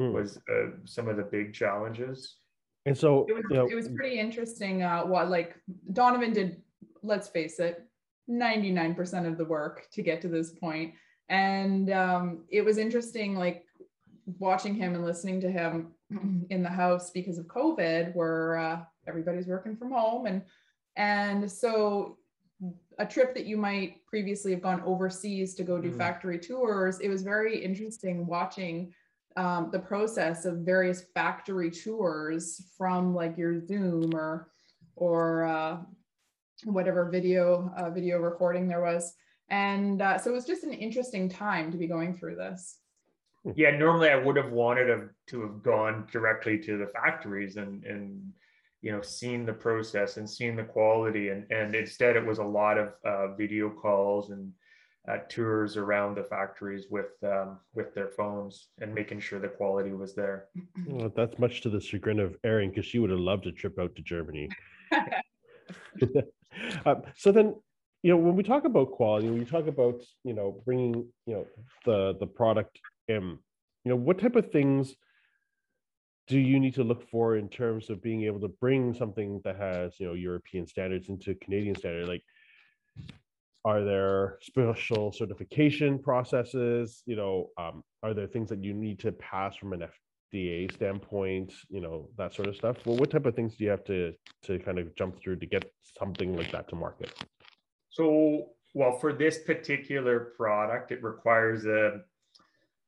mm. 0.00 0.12
was 0.14 0.38
uh, 0.50 0.70
some 0.86 1.08
of 1.08 1.18
the 1.18 1.24
big 1.24 1.52
challenges. 1.52 2.36
And 2.86 2.96
so 2.96 3.26
it 3.28 3.34
was, 3.34 3.44
you 3.50 3.56
know, 3.56 3.66
it 3.70 3.74
was 3.74 3.88
pretty 3.88 4.18
interesting. 4.18 4.82
Uh, 4.82 5.02
what 5.02 5.28
like 5.28 5.56
Donovan 5.92 6.32
did, 6.32 6.62
let's 7.02 7.28
face 7.28 7.58
it, 7.58 7.84
99% 8.30 9.26
of 9.26 9.38
the 9.38 9.44
work 9.44 9.88
to 9.92 10.02
get 10.02 10.20
to 10.22 10.28
this 10.28 10.50
point. 10.50 10.94
And 11.28 11.90
um, 11.90 12.44
it 12.50 12.64
was 12.64 12.78
interesting, 12.78 13.34
like 13.36 13.64
watching 14.38 14.74
him 14.74 14.94
and 14.94 15.04
listening 15.04 15.40
to 15.40 15.50
him 15.50 15.92
in 16.50 16.62
the 16.62 16.68
house 16.68 17.10
because 17.10 17.38
of 17.38 17.46
COVID, 17.46 18.14
where 18.14 18.58
uh, 18.58 18.80
everybody's 19.06 19.46
working 19.46 19.76
from 19.76 19.90
home. 19.90 20.26
And 20.26 20.42
and 20.96 21.50
so 21.50 22.18
a 22.98 23.06
trip 23.06 23.34
that 23.34 23.46
you 23.46 23.56
might 23.56 24.04
previously 24.06 24.52
have 24.52 24.62
gone 24.62 24.82
overseas 24.84 25.54
to 25.54 25.64
go 25.64 25.80
do 25.80 25.90
mm. 25.90 25.96
factory 25.96 26.38
tours, 26.38 27.00
it 27.00 27.08
was 27.08 27.22
very 27.22 27.62
interesting 27.62 28.26
watching 28.26 28.92
um, 29.36 29.70
the 29.72 29.78
process 29.78 30.44
of 30.44 30.58
various 30.58 31.04
factory 31.14 31.70
tours 31.70 32.66
from 32.76 33.14
like 33.14 33.36
your 33.38 33.58
Zoom 33.66 34.14
or 34.14 34.48
or 34.94 35.44
uh, 35.44 35.78
whatever 36.64 37.08
video 37.10 37.72
uh, 37.76 37.90
video 37.90 38.18
recording 38.18 38.68
there 38.68 38.82
was. 38.82 39.14
And 39.48 40.00
uh, 40.00 40.18
so 40.18 40.30
it 40.30 40.34
was 40.34 40.46
just 40.46 40.64
an 40.64 40.72
interesting 40.72 41.28
time 41.28 41.70
to 41.72 41.78
be 41.78 41.86
going 41.86 42.14
through 42.14 42.36
this. 42.36 42.78
Yeah, 43.56 43.76
normally 43.76 44.08
I 44.08 44.16
would 44.16 44.36
have 44.36 44.52
wanted 44.52 44.86
to, 44.86 45.08
to 45.28 45.42
have 45.42 45.62
gone 45.62 46.06
directly 46.10 46.58
to 46.60 46.78
the 46.78 46.86
factories 46.86 47.56
and 47.56 47.84
and 47.84 48.32
you 48.82 48.92
know 48.92 49.02
seen 49.02 49.44
the 49.44 49.52
process 49.52 50.16
and 50.16 50.28
seen 50.28 50.56
the 50.56 50.64
quality 50.64 51.28
and 51.28 51.50
and 51.50 51.74
instead 51.74 52.16
it 52.16 52.24
was 52.24 52.38
a 52.38 52.44
lot 52.44 52.78
of 52.78 52.94
uh, 53.04 53.34
video 53.34 53.68
calls 53.68 54.30
and 54.30 54.52
uh, 55.08 55.18
tours 55.28 55.76
around 55.76 56.16
the 56.16 56.22
factories 56.22 56.86
with 56.88 57.10
um, 57.24 57.58
with 57.74 57.92
their 57.94 58.08
phones 58.08 58.68
and 58.80 58.94
making 58.94 59.18
sure 59.18 59.40
the 59.40 59.48
quality 59.48 59.92
was 59.92 60.14
there. 60.14 60.46
Well, 60.86 61.12
that's 61.14 61.38
much 61.40 61.62
to 61.62 61.70
the 61.70 61.80
chagrin 61.80 62.20
of 62.20 62.36
Erin 62.44 62.70
because 62.70 62.86
she 62.86 63.00
would 63.00 63.10
have 63.10 63.18
loved 63.18 63.46
a 63.46 63.52
trip 63.52 63.78
out 63.80 63.96
to 63.96 64.02
Germany. 64.02 64.48
um, 66.86 67.02
so 67.16 67.32
then, 67.32 67.54
you 68.02 68.10
know, 68.10 68.16
when 68.16 68.36
we 68.36 68.42
talk 68.42 68.64
about 68.64 68.92
quality, 68.92 69.28
when 69.28 69.38
we 69.38 69.44
talk 69.44 69.66
about 69.66 70.02
you 70.24 70.34
know 70.34 70.60
bringing 70.64 71.06
you 71.26 71.34
know 71.34 71.46
the 71.84 72.16
the 72.18 72.26
product 72.26 72.78
in, 73.08 73.38
you 73.84 73.90
know, 73.90 73.96
what 73.96 74.18
type 74.18 74.36
of 74.36 74.50
things 74.50 74.94
do 76.28 76.38
you 76.38 76.60
need 76.60 76.74
to 76.74 76.84
look 76.84 77.08
for 77.10 77.36
in 77.36 77.48
terms 77.48 77.90
of 77.90 78.02
being 78.02 78.22
able 78.22 78.40
to 78.40 78.48
bring 78.48 78.94
something 78.94 79.40
that 79.44 79.56
has 79.56 79.98
you 79.98 80.06
know 80.06 80.14
European 80.14 80.66
standards 80.66 81.08
into 81.08 81.34
Canadian 81.36 81.76
standard? 81.76 82.08
Like, 82.08 82.22
are 83.64 83.84
there 83.84 84.38
special 84.40 85.12
certification 85.12 85.98
processes? 85.98 87.02
You 87.06 87.16
know, 87.16 87.50
um, 87.58 87.84
are 88.02 88.14
there 88.14 88.26
things 88.26 88.48
that 88.50 88.62
you 88.64 88.74
need 88.74 88.98
to 89.00 89.12
pass 89.12 89.56
from 89.56 89.72
an 89.72 89.82
FDA 90.32 90.72
standpoint? 90.72 91.52
You 91.68 91.80
know, 91.80 92.08
that 92.16 92.34
sort 92.34 92.48
of 92.48 92.56
stuff. 92.56 92.78
Well, 92.86 92.96
what 92.96 93.10
type 93.10 93.26
of 93.26 93.34
things 93.34 93.56
do 93.56 93.64
you 93.64 93.70
have 93.70 93.84
to 93.84 94.12
to 94.44 94.58
kind 94.58 94.78
of 94.78 94.94
jump 94.96 95.20
through 95.20 95.36
to 95.36 95.46
get 95.46 95.70
something 95.98 96.36
like 96.36 96.52
that 96.52 96.68
to 96.68 96.76
market? 96.76 97.12
So, 97.90 98.48
well, 98.74 98.98
for 98.98 99.12
this 99.12 99.38
particular 99.38 100.32
product, 100.36 100.92
it 100.92 101.02
requires 101.02 101.66
a 101.66 102.00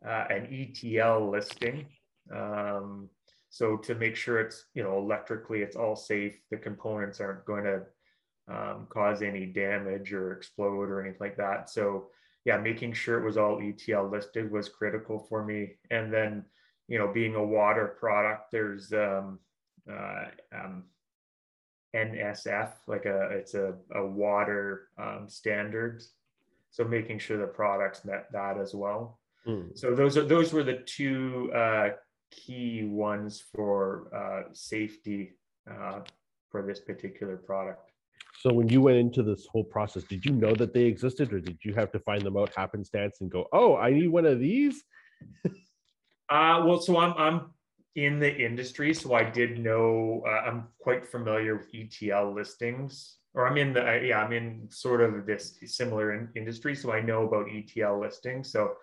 uh, 0.07 0.25
an 0.31 0.49
ETL 0.51 1.31
listing. 1.31 1.87
Um, 2.35 3.09
so 3.51 3.77
to 3.77 3.95
make 3.95 4.17
sure 4.17 4.41
it's 4.41 4.67
you 4.75 4.83
know 4.83 4.99
electrically 4.99 5.63
it's 5.63 5.77
all 5.77 5.97
safe, 5.97 6.39
the 6.51 6.57
components 6.57 7.21
aren't 7.21 7.45
going 7.45 7.65
to 7.65 7.83
um, 8.49 8.87
cause 8.91 9.23
any 9.23 9.47
damage 9.47 10.13
or 10.13 10.33
explode 10.33 10.91
or 10.91 11.01
anything 11.01 11.21
like 11.21 11.37
that. 11.37 11.71
So 11.71 12.09
yeah, 12.45 12.59
making 12.59 12.93
sure 12.93 13.19
it 13.19 13.25
was 13.25 13.37
all 13.37 13.61
ETL 13.61 14.11
listed 14.11 14.51
was 14.51 14.69
critical 14.69 15.27
for 15.29 15.45
me. 15.45 15.73
And 15.91 16.13
then 16.13 16.45
you 16.89 16.99
know 16.99 17.13
being 17.13 17.35
a 17.35 17.45
water 17.45 17.97
product, 17.99 18.51
there's 18.51 18.93
um, 18.93 19.39
uh, 19.91 20.25
um, 20.55 20.85
NSF, 21.95 22.73
like 22.87 23.07
a 23.07 23.29
it's 23.31 23.55
a, 23.55 23.75
a 23.95 24.05
water 24.05 24.89
um, 24.99 25.27
standards. 25.29 26.13
So 26.71 26.85
making 26.85 27.21
sure 27.21 27.39
the 27.39 27.47
products 27.47 28.05
met 28.05 28.27
that 28.33 28.59
as 28.59 28.75
well. 28.75 29.21
Mm. 29.47 29.79
So 29.79 29.95
those 29.95 30.17
are 30.17 30.25
those 30.25 30.53
were 30.53 30.65
the 30.65 30.83
two 30.87 31.53
uh, 31.55 31.91
key 32.31 32.85
ones 32.85 33.43
for 33.55 34.09
uh, 34.15 34.53
safety 34.53 35.35
uh, 35.71 36.01
for 36.51 36.63
this 36.63 36.81
particular 36.81 37.37
product. 37.37 37.91
So 38.41 38.53
when 38.53 38.69
you 38.69 38.83
went 38.83 38.99
into 38.99 39.23
this 39.23 39.47
whole 39.47 39.65
process, 39.65 40.03
did 40.05 40.25
you 40.25 40.33
know 40.33 40.55
that 40.57 40.75
they 40.75 40.85
existed, 40.85 41.33
or 41.33 41.41
did 41.41 41.59
you 41.63 41.73
have 41.75 41.93
to 41.93 42.01
find 42.01 42.23
them 42.23 42.37
out 42.37 42.53
happenstance 42.57 43.21
and 43.21 43.31
go, 43.31 43.47
"Oh, 43.53 43.77
I 43.77 43.91
need 43.91 44.09
one 44.09 44.27
of 44.27 44.41
these"? 44.41 44.83
uh, 46.29 46.63
well, 46.65 46.81
so 46.81 46.97
I'm 46.99 47.15
I'm 47.17 47.51
in 47.95 48.19
the 48.19 48.35
industry, 48.35 48.95
so 48.95 49.15
I 49.15 49.25
did 49.25 49.59
know. 49.59 50.23
Uh, 50.27 50.49
I'm 50.49 50.69
quite 50.79 51.07
familiar 51.07 51.57
with 51.57 51.69
ETL 51.75 52.35
listings, 52.35 53.19
or 53.35 53.47
I'm 53.47 53.57
in 53.57 53.73
the 53.73 53.87
uh, 53.87 53.95
yeah, 53.95 54.19
I'm 54.19 54.33
in 54.33 54.69
sort 54.71 55.01
of 55.01 55.27
this 55.27 55.59
similar 55.67 56.15
in, 56.15 56.29
industry, 56.35 56.75
so 56.75 56.93
I 56.93 57.01
know 57.01 57.27
about 57.27 57.47
ETL 57.51 58.01
listings. 58.01 58.51
So 58.51 58.75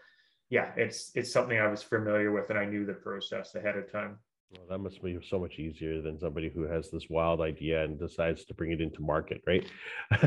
yeah, 0.50 0.72
it's 0.76 1.12
it's 1.16 1.32
something 1.32 1.58
I 1.58 1.68
was 1.68 1.82
familiar 1.82 2.32
with 2.32 2.50
and 2.50 2.60
I 2.60 2.66
knew 2.66 2.86
the 2.86 2.94
process 2.94 3.56
ahead 3.56 3.78
of 3.78 3.92
time. 3.92 4.20
Well, 4.52 4.68
that 4.70 4.80
must 4.80 5.02
be 5.02 5.18
so 5.30 5.40
much 5.40 5.60
easier 5.60 6.02
than 6.02 6.20
somebody 6.20 6.50
who 6.50 6.64
has 6.64 6.92
this 6.92 7.10
wild 7.10 7.40
idea 7.40 7.84
and 7.84 7.98
decides 7.98 8.44
to 8.46 8.54
bring 8.54 8.72
it 8.72 8.82
into 8.82 9.02
market, 9.02 9.42
right? 9.48 9.66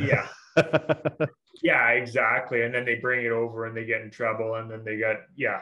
Yeah. 0.00 0.26
yeah, 1.62 1.88
exactly. 1.90 2.62
And 2.62 2.74
then 2.74 2.86
they 2.86 2.94
bring 2.94 3.26
it 3.26 3.32
over 3.32 3.66
and 3.66 3.76
they 3.76 3.84
get 3.84 4.00
in 4.00 4.10
trouble, 4.10 4.54
and 4.54 4.70
then 4.70 4.82
they 4.82 4.96
got 4.96 5.16
yeah. 5.36 5.60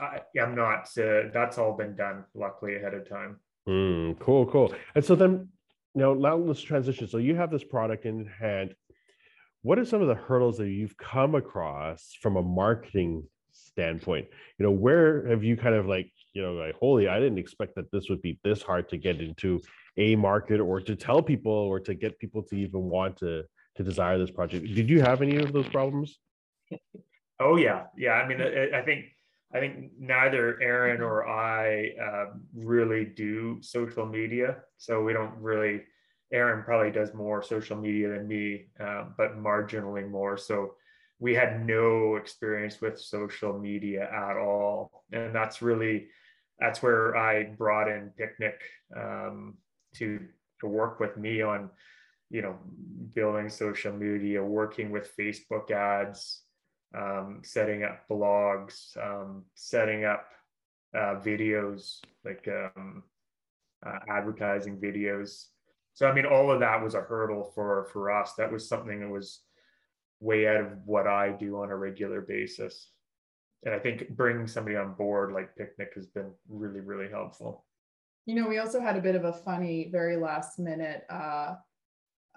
I, 0.00 0.20
am 0.38 0.54
not. 0.54 0.88
Uh, 0.98 1.30
that's 1.32 1.58
all 1.58 1.76
been 1.76 1.96
done 1.96 2.24
luckily 2.34 2.76
ahead 2.76 2.94
of 2.94 3.08
time. 3.08 3.40
Mm, 3.68 4.18
cool, 4.18 4.46
cool. 4.46 4.74
And 4.94 5.04
so 5.04 5.14
then, 5.14 5.48
now 5.94 6.12
let's 6.12 6.60
transition. 6.60 7.06
So 7.08 7.18
you 7.18 7.36
have 7.36 7.50
this 7.50 7.64
product 7.64 8.04
in 8.04 8.26
hand. 8.26 8.74
What 9.62 9.78
are 9.78 9.84
some 9.84 10.02
of 10.02 10.08
the 10.08 10.14
hurdles 10.14 10.58
that 10.58 10.68
you've 10.68 10.96
come 10.96 11.34
across 11.34 12.16
from 12.20 12.36
a 12.36 12.42
marketing 12.42 13.24
standpoint 13.54 14.26
you 14.58 14.64
know 14.64 14.70
where 14.70 15.26
have 15.28 15.44
you 15.44 15.56
kind 15.56 15.74
of 15.74 15.86
like 15.86 16.10
you 16.32 16.42
know 16.42 16.54
like 16.54 16.74
holy 16.74 17.08
i 17.08 17.18
didn't 17.18 17.38
expect 17.38 17.74
that 17.74 17.90
this 17.92 18.08
would 18.08 18.20
be 18.20 18.38
this 18.44 18.62
hard 18.62 18.88
to 18.88 18.96
get 18.96 19.20
into 19.20 19.60
a 19.96 20.16
market 20.16 20.60
or 20.60 20.80
to 20.80 20.96
tell 20.96 21.22
people 21.22 21.52
or 21.52 21.78
to 21.78 21.94
get 21.94 22.18
people 22.18 22.42
to 22.42 22.56
even 22.56 22.82
want 22.82 23.16
to 23.16 23.42
to 23.76 23.82
desire 23.82 24.18
this 24.18 24.30
project 24.30 24.66
did 24.74 24.88
you 24.88 25.00
have 25.00 25.22
any 25.22 25.36
of 25.36 25.52
those 25.52 25.68
problems 25.68 26.18
oh 27.40 27.56
yeah 27.56 27.84
yeah 27.96 28.12
i 28.12 28.26
mean 28.26 28.40
i, 28.40 28.78
I 28.78 28.82
think 28.82 29.06
i 29.54 29.60
think 29.60 29.90
neither 29.98 30.60
Aaron 30.60 31.00
or 31.00 31.28
i 31.28 31.90
uh, 32.02 32.26
really 32.54 33.04
do 33.04 33.58
social 33.62 34.06
media. 34.06 34.56
So 34.78 35.02
we 35.02 35.12
don't 35.12 35.36
really 35.40 35.82
Aaron 36.32 36.64
probably 36.64 36.90
does 36.90 37.14
more 37.14 37.42
social 37.42 37.76
media 37.76 38.08
than 38.08 38.26
me 38.26 38.66
uh, 38.80 39.04
but 39.16 39.38
marginally 39.38 40.08
more. 40.08 40.36
So 40.36 40.74
we 41.20 41.34
had 41.34 41.64
no 41.64 42.16
experience 42.16 42.80
with 42.80 43.00
social 43.00 43.56
media 43.58 44.10
at 44.12 44.36
all. 44.36 45.04
And 45.12 45.34
that's 45.34 45.62
really 45.62 46.08
that's 46.58 46.82
where 46.82 47.16
i 47.16 47.44
brought 47.44 47.88
in 47.88 48.10
picnic 48.16 48.60
um, 48.96 49.54
to 49.94 50.20
to 50.60 50.66
work 50.66 51.00
with 51.00 51.16
me 51.16 51.42
on 51.42 51.70
you 52.30 52.42
know 52.42 52.56
building 53.14 53.48
social 53.48 53.92
media 53.92 54.42
working 54.42 54.90
with 54.90 55.12
facebook 55.18 55.70
ads 55.70 56.42
um, 56.94 57.40
setting 57.42 57.82
up 57.82 58.08
blogs 58.08 58.96
um, 58.96 59.44
setting 59.54 60.04
up 60.04 60.26
uh, 60.94 61.20
videos 61.20 62.00
like 62.24 62.48
um, 62.48 63.02
uh, 63.84 63.98
advertising 64.08 64.78
videos 64.78 65.46
so 65.92 66.06
i 66.08 66.14
mean 66.14 66.26
all 66.26 66.50
of 66.50 66.60
that 66.60 66.82
was 66.82 66.94
a 66.94 67.00
hurdle 67.00 67.50
for 67.54 67.88
for 67.92 68.10
us 68.10 68.34
that 68.34 68.50
was 68.50 68.68
something 68.68 69.00
that 69.00 69.08
was 69.08 69.40
way 70.24 70.48
out 70.48 70.56
of 70.56 70.72
what 70.86 71.06
I 71.06 71.30
do 71.30 71.58
on 71.58 71.70
a 71.70 71.76
regular 71.76 72.20
basis. 72.22 72.90
And 73.64 73.74
I 73.74 73.78
think 73.78 74.08
bringing 74.10 74.46
somebody 74.46 74.76
on 74.76 74.94
board 74.94 75.32
like 75.32 75.56
Picnic 75.56 75.92
has 75.94 76.06
been 76.06 76.32
really, 76.48 76.80
really 76.80 77.10
helpful. 77.10 77.64
You 78.26 78.34
know, 78.34 78.48
we 78.48 78.58
also 78.58 78.80
had 78.80 78.96
a 78.96 79.02
bit 79.02 79.14
of 79.14 79.24
a 79.24 79.32
funny, 79.32 79.88
very 79.92 80.16
last 80.16 80.58
minute 80.58 81.04
uh, 81.10 81.54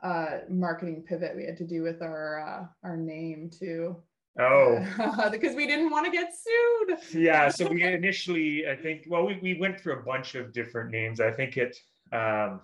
uh, 0.03 0.39
marketing 0.49 1.03
pivot 1.07 1.35
we 1.35 1.45
had 1.45 1.57
to 1.57 1.65
do 1.65 1.81
with 1.81 2.01
our 2.01 2.39
uh, 2.39 2.65
our 2.83 2.97
name 2.97 3.49
too. 3.49 3.95
Oh, 4.39 5.29
because 5.32 5.56
we 5.56 5.65
didn't 5.65 5.89
want 5.89 6.06
to 6.06 6.12
get 6.12 6.32
sued. 6.34 7.22
Yeah, 7.22 7.50
so 7.50 7.67
we 7.72 7.84
initially, 7.84 8.67
I 8.67 8.75
think, 8.75 9.06
well, 9.08 9.25
we, 9.25 9.39
we 9.41 9.60
went 9.60 9.79
through 9.79 10.00
a 10.00 10.03
bunch 10.03 10.36
of 10.36 10.53
different 10.53 10.91
names. 10.91 11.20
I 11.20 11.32
think 11.32 11.58
it, 11.58 11.77
um, 12.12 12.62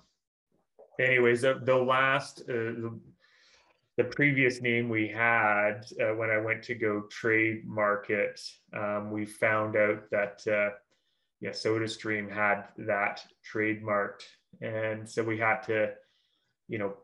anyways, 0.99 1.41
the, 1.41 1.59
the 1.63 1.75
last, 1.75 2.41
uh, 2.41 2.53
the, 2.53 2.99
the 3.97 4.03
previous 4.03 4.61
name 4.61 4.89
we 4.89 5.07
had 5.07 5.85
uh, 6.01 6.15
when 6.15 6.29
I 6.29 6.37
went 6.37 6.63
to 6.63 6.75
go 6.75 7.01
trade 7.09 7.65
market, 7.65 8.39
um, 8.73 9.11
we 9.11 9.25
found 9.25 9.75
out 9.75 10.09
that 10.11 10.41
uh, 10.47 10.75
yeah, 11.39 11.51
SodaStream 11.51 12.31
had 12.31 12.63
that 12.77 13.23
trademarked, 13.51 14.23
and 14.61 15.07
so 15.07 15.21
we 15.23 15.37
had 15.37 15.61
to, 15.63 15.91
you 16.67 16.77
know, 16.79 16.95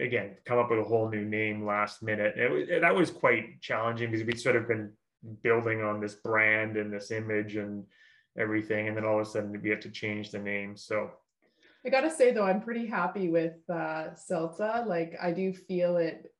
again 0.00 0.36
come 0.44 0.58
up 0.58 0.70
with 0.70 0.78
a 0.78 0.84
whole 0.84 1.08
new 1.08 1.24
name 1.24 1.64
last 1.64 2.02
minute. 2.02 2.34
It 2.36 2.50
was, 2.50 2.80
that 2.80 2.94
was 2.94 3.10
quite 3.10 3.60
challenging 3.60 4.10
because 4.10 4.26
we'd 4.26 4.40
sort 4.40 4.56
of 4.56 4.68
been 4.68 4.92
building 5.42 5.82
on 5.82 6.00
this 6.00 6.14
brand 6.14 6.76
and 6.76 6.92
this 6.92 7.10
image 7.10 7.56
and 7.56 7.84
everything, 8.38 8.88
and 8.88 8.96
then 8.96 9.04
all 9.04 9.20
of 9.20 9.26
a 9.26 9.30
sudden 9.30 9.60
we 9.62 9.70
had 9.70 9.82
to 9.82 9.90
change 9.90 10.30
the 10.30 10.38
name. 10.38 10.76
So 10.76 11.10
I 11.84 11.88
gotta 11.88 12.10
say 12.10 12.32
though, 12.32 12.44
I'm 12.44 12.60
pretty 12.60 12.86
happy 12.86 13.28
with 13.28 13.54
uh, 13.68 14.08
Seltza. 14.30 14.86
Like 14.86 15.16
I 15.22 15.30
do 15.30 15.52
feel 15.52 15.96
it. 15.96 16.32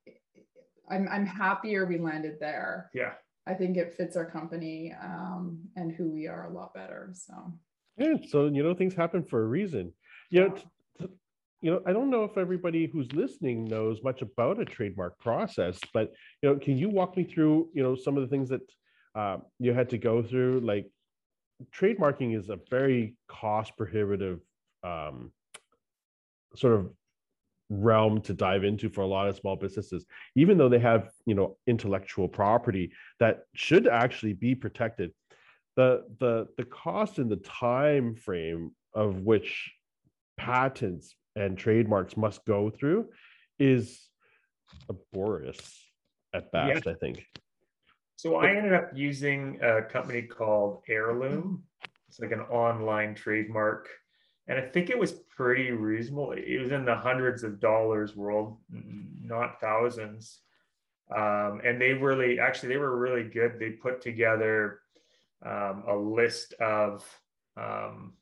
I'm 0.91 1.09
I'm 1.11 1.27
happier 1.27 1.87
we 1.87 1.99
landed 1.99 2.37
there. 2.41 2.91
Yeah. 2.95 3.13
I 3.49 3.55
think 3.55 3.77
it 3.77 3.95
fits 3.95 4.17
our 4.17 4.29
company 4.29 4.93
um, 5.01 5.61
and 5.77 5.93
who 5.93 6.11
we 6.11 6.27
are 6.27 6.49
a 6.51 6.53
lot 6.53 6.75
better. 6.75 7.11
So. 7.13 7.53
Yeah. 7.97 8.15
So 8.29 8.47
you 8.47 8.63
know 8.63 8.75
things 8.75 8.95
happen 8.95 9.23
for 9.23 9.43
a 9.43 9.47
reason. 9.47 9.93
You 10.31 10.41
know, 10.41 10.49
t- 10.51 10.65
t- 10.99 11.09
you 11.63 11.71
know, 11.71 11.81
I 11.87 11.93
don't 11.93 12.11
know 12.11 12.25
if 12.25 12.37
everybody 12.37 12.87
who's 12.87 13.11
listening 13.13 13.65
knows 13.65 14.03
much 14.03 14.23
about 14.23 14.61
a 14.61 14.65
trademark 14.65 15.19
process, 15.19 15.79
but 15.93 16.13
you 16.43 16.49
know, 16.49 16.59
can 16.59 16.77
you 16.77 16.89
walk 16.89 17.17
me 17.17 17.25
through 17.25 17.69
you 17.73 17.83
know 17.83 17.97
some 17.97 18.17
of 18.17 18.23
the 18.23 18.29
things 18.29 18.49
that 18.51 18.61
uh, 19.15 19.39
you 19.59 19.73
had 19.73 19.91
to 19.91 19.99
go 19.99 20.23
through? 20.23 20.61
Like, 20.61 20.91
trademarking 21.75 22.39
is 22.39 22.51
a 22.51 22.59
very 22.71 23.17
cost 23.29 23.77
prohibitive 23.77 24.41
um, 24.85 25.33
sort 26.55 26.75
of 26.75 26.91
realm 27.69 28.21
to 28.21 28.33
dive 28.33 28.63
into 28.63 28.89
for 28.89 29.01
a 29.01 29.07
lot 29.07 29.27
of 29.27 29.35
small 29.35 29.57
businesses 29.57 30.07
even 30.37 30.57
though 30.57 30.69
they 30.69 30.79
have 30.79 31.11
you 31.25 31.35
know 31.35 31.57
intellectual 31.67 32.29
property 32.29 32.93
that 33.19 33.41
should 33.57 33.89
actually 33.89 34.33
be 34.33 34.55
protected 34.55 35.11
the 35.75 36.05
the 36.21 36.47
the 36.57 36.65
cost 36.65 37.19
and 37.19 37.29
the 37.29 37.37
time 37.39 38.15
frame 38.15 38.71
of 38.95 39.17
which 39.23 39.73
patents 40.37 41.17
and 41.37 41.57
trademarks 41.57 42.17
must 42.17 42.45
go 42.45 42.71
through 42.71 43.07
is 43.59 44.09
laborious 44.89 45.79
at 46.35 46.51
best 46.51 46.85
yeah. 46.85 46.93
i 46.93 46.95
think 46.95 47.25
so 48.17 48.37
i 48.37 48.51
ended 48.51 48.73
up 48.73 48.91
using 48.95 49.59
a 49.63 49.83
company 49.83 50.23
called 50.23 50.83
heirloom 50.89 51.63
it's 52.09 52.19
like 52.19 52.33
an 52.33 52.41
online 52.41 53.15
trademark 53.15 53.89
and 54.49 54.59
I 54.59 54.63
think 54.63 54.91
it 54.91 54.99
was 54.99 55.13
pretty 55.13 55.73
reasonable. 55.73 56.33
It 56.33 56.61
was 56.61 56.71
in 56.71 56.85
the 56.85 56.95
hundreds 56.95 57.43
of 57.43 57.59
dollars 57.59 58.15
world, 58.15 58.59
not 58.71 59.61
thousands. 59.61 60.41
Um, 61.15 61.61
and 61.65 61.81
they 61.81 61.95
really, 61.95 62.39
actually, 62.39 62.71
they 62.71 62.77
were 62.77 62.97
really 62.97 63.25
good. 63.25 63.59
They 63.59 63.71
put 63.71 64.01
together 64.01 64.81
um, 65.45 65.85
a 65.89 65.97
list 65.97 66.55
of, 66.55 67.05
um, 67.57 68.15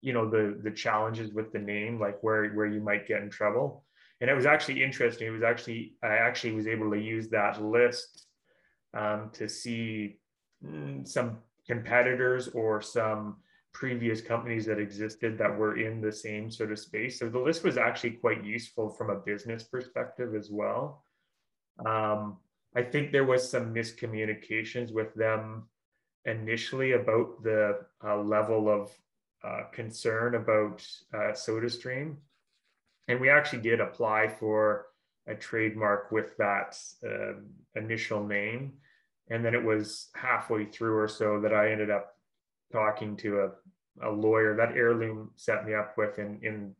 you 0.00 0.12
know, 0.12 0.28
the 0.28 0.58
the 0.62 0.70
challenges 0.70 1.32
with 1.32 1.52
the 1.52 1.58
name, 1.58 2.00
like 2.00 2.22
where 2.22 2.50
where 2.50 2.66
you 2.66 2.80
might 2.80 3.06
get 3.06 3.22
in 3.22 3.30
trouble. 3.30 3.84
And 4.20 4.30
it 4.30 4.34
was 4.34 4.46
actually 4.46 4.82
interesting. 4.82 5.26
It 5.26 5.30
was 5.30 5.42
actually 5.42 5.94
I 6.02 6.16
actually 6.16 6.52
was 6.52 6.66
able 6.66 6.90
to 6.90 7.00
use 7.00 7.28
that 7.28 7.62
list 7.62 8.26
um, 8.94 9.30
to 9.34 9.48
see 9.48 10.18
mm, 10.64 11.06
some 11.06 11.38
competitors 11.66 12.48
or 12.48 12.80
some 12.80 13.36
previous 13.72 14.22
companies 14.22 14.64
that 14.64 14.78
existed 14.78 15.36
that 15.36 15.54
were 15.54 15.78
in 15.78 16.00
the 16.00 16.10
same 16.10 16.50
sort 16.50 16.72
of 16.72 16.78
space. 16.78 17.18
So 17.18 17.28
the 17.28 17.38
list 17.38 17.62
was 17.62 17.76
actually 17.76 18.12
quite 18.12 18.42
useful 18.42 18.88
from 18.88 19.10
a 19.10 19.16
business 19.16 19.64
perspective 19.64 20.34
as 20.34 20.50
well. 20.50 21.04
Um, 21.84 22.38
I 22.74 22.82
think 22.82 23.12
there 23.12 23.26
was 23.26 23.50
some 23.50 23.74
miscommunications 23.74 24.92
with 24.92 25.12
them 25.14 25.68
initially 26.24 26.92
about 26.92 27.42
the 27.42 27.80
uh, 28.02 28.16
level 28.18 28.68
of 28.68 28.90
uh, 29.46 29.62
concern 29.72 30.34
about 30.34 30.84
uh, 31.14 31.32
SodaStream. 31.32 32.16
And 33.08 33.20
we 33.20 33.30
actually 33.30 33.62
did 33.62 33.80
apply 33.80 34.28
for 34.28 34.86
a 35.28 35.34
trademark 35.34 36.10
with 36.10 36.36
that 36.38 36.76
uh, 37.06 37.34
initial 37.74 38.26
name. 38.26 38.72
And 39.30 39.44
then 39.44 39.54
it 39.54 39.62
was 39.62 40.08
halfway 40.14 40.64
through 40.64 40.96
or 40.96 41.08
so 41.08 41.40
that 41.40 41.52
I 41.52 41.70
ended 41.70 41.90
up 41.90 42.16
talking 42.72 43.16
to 43.18 43.40
a, 44.02 44.08
a 44.08 44.10
lawyer 44.10 44.56
that 44.56 44.76
heirloom 44.76 45.30
set 45.36 45.66
me 45.66 45.74
up 45.74 45.96
with 45.96 46.18
in 46.18 46.38
in 46.42 46.74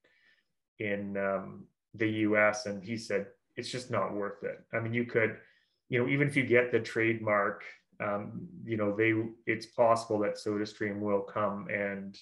in 0.78 1.16
um, 1.16 1.64
the 1.94 2.08
US 2.08 2.66
and 2.66 2.82
he 2.82 2.96
said 2.96 3.26
it's 3.56 3.70
just 3.70 3.90
not 3.90 4.14
worth 4.14 4.42
it. 4.42 4.62
I 4.72 4.80
mean 4.80 4.92
you 4.92 5.04
could 5.04 5.36
you 5.88 5.98
know 5.98 6.08
even 6.08 6.28
if 6.28 6.36
you 6.36 6.44
get 6.44 6.70
the 6.70 6.80
trademark 6.80 7.64
um, 8.00 8.46
you 8.64 8.76
know 8.76 8.94
they 8.94 9.14
it's 9.46 9.66
possible 9.66 10.18
that 10.20 10.36
SodaStream 10.36 11.00
will 11.00 11.22
come 11.22 11.68
and 11.68 12.16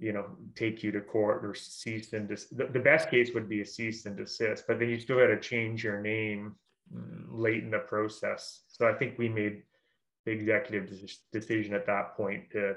you 0.00 0.12
know 0.12 0.24
take 0.54 0.82
you 0.82 0.90
to 0.90 1.00
court 1.00 1.44
or 1.44 1.54
cease 1.54 2.12
and 2.14 2.28
desist. 2.28 2.56
The, 2.56 2.66
the 2.66 2.80
best 2.80 3.10
case 3.10 3.30
would 3.34 3.48
be 3.48 3.60
a 3.60 3.66
cease 3.66 4.06
and 4.06 4.16
desist, 4.16 4.64
but 4.66 4.78
then 4.78 4.88
you 4.88 4.98
still 4.98 5.18
got 5.18 5.26
to 5.26 5.38
change 5.38 5.84
your 5.84 6.00
name 6.00 6.56
mm, 6.92 7.24
late 7.30 7.62
in 7.62 7.70
the 7.70 7.78
process. 7.80 8.62
So 8.68 8.88
I 8.88 8.94
think 8.94 9.18
we 9.18 9.28
made 9.28 9.62
the 10.24 10.32
executive 10.32 10.90
decision 11.32 11.74
at 11.74 11.86
that 11.86 12.16
point 12.16 12.50
to 12.52 12.74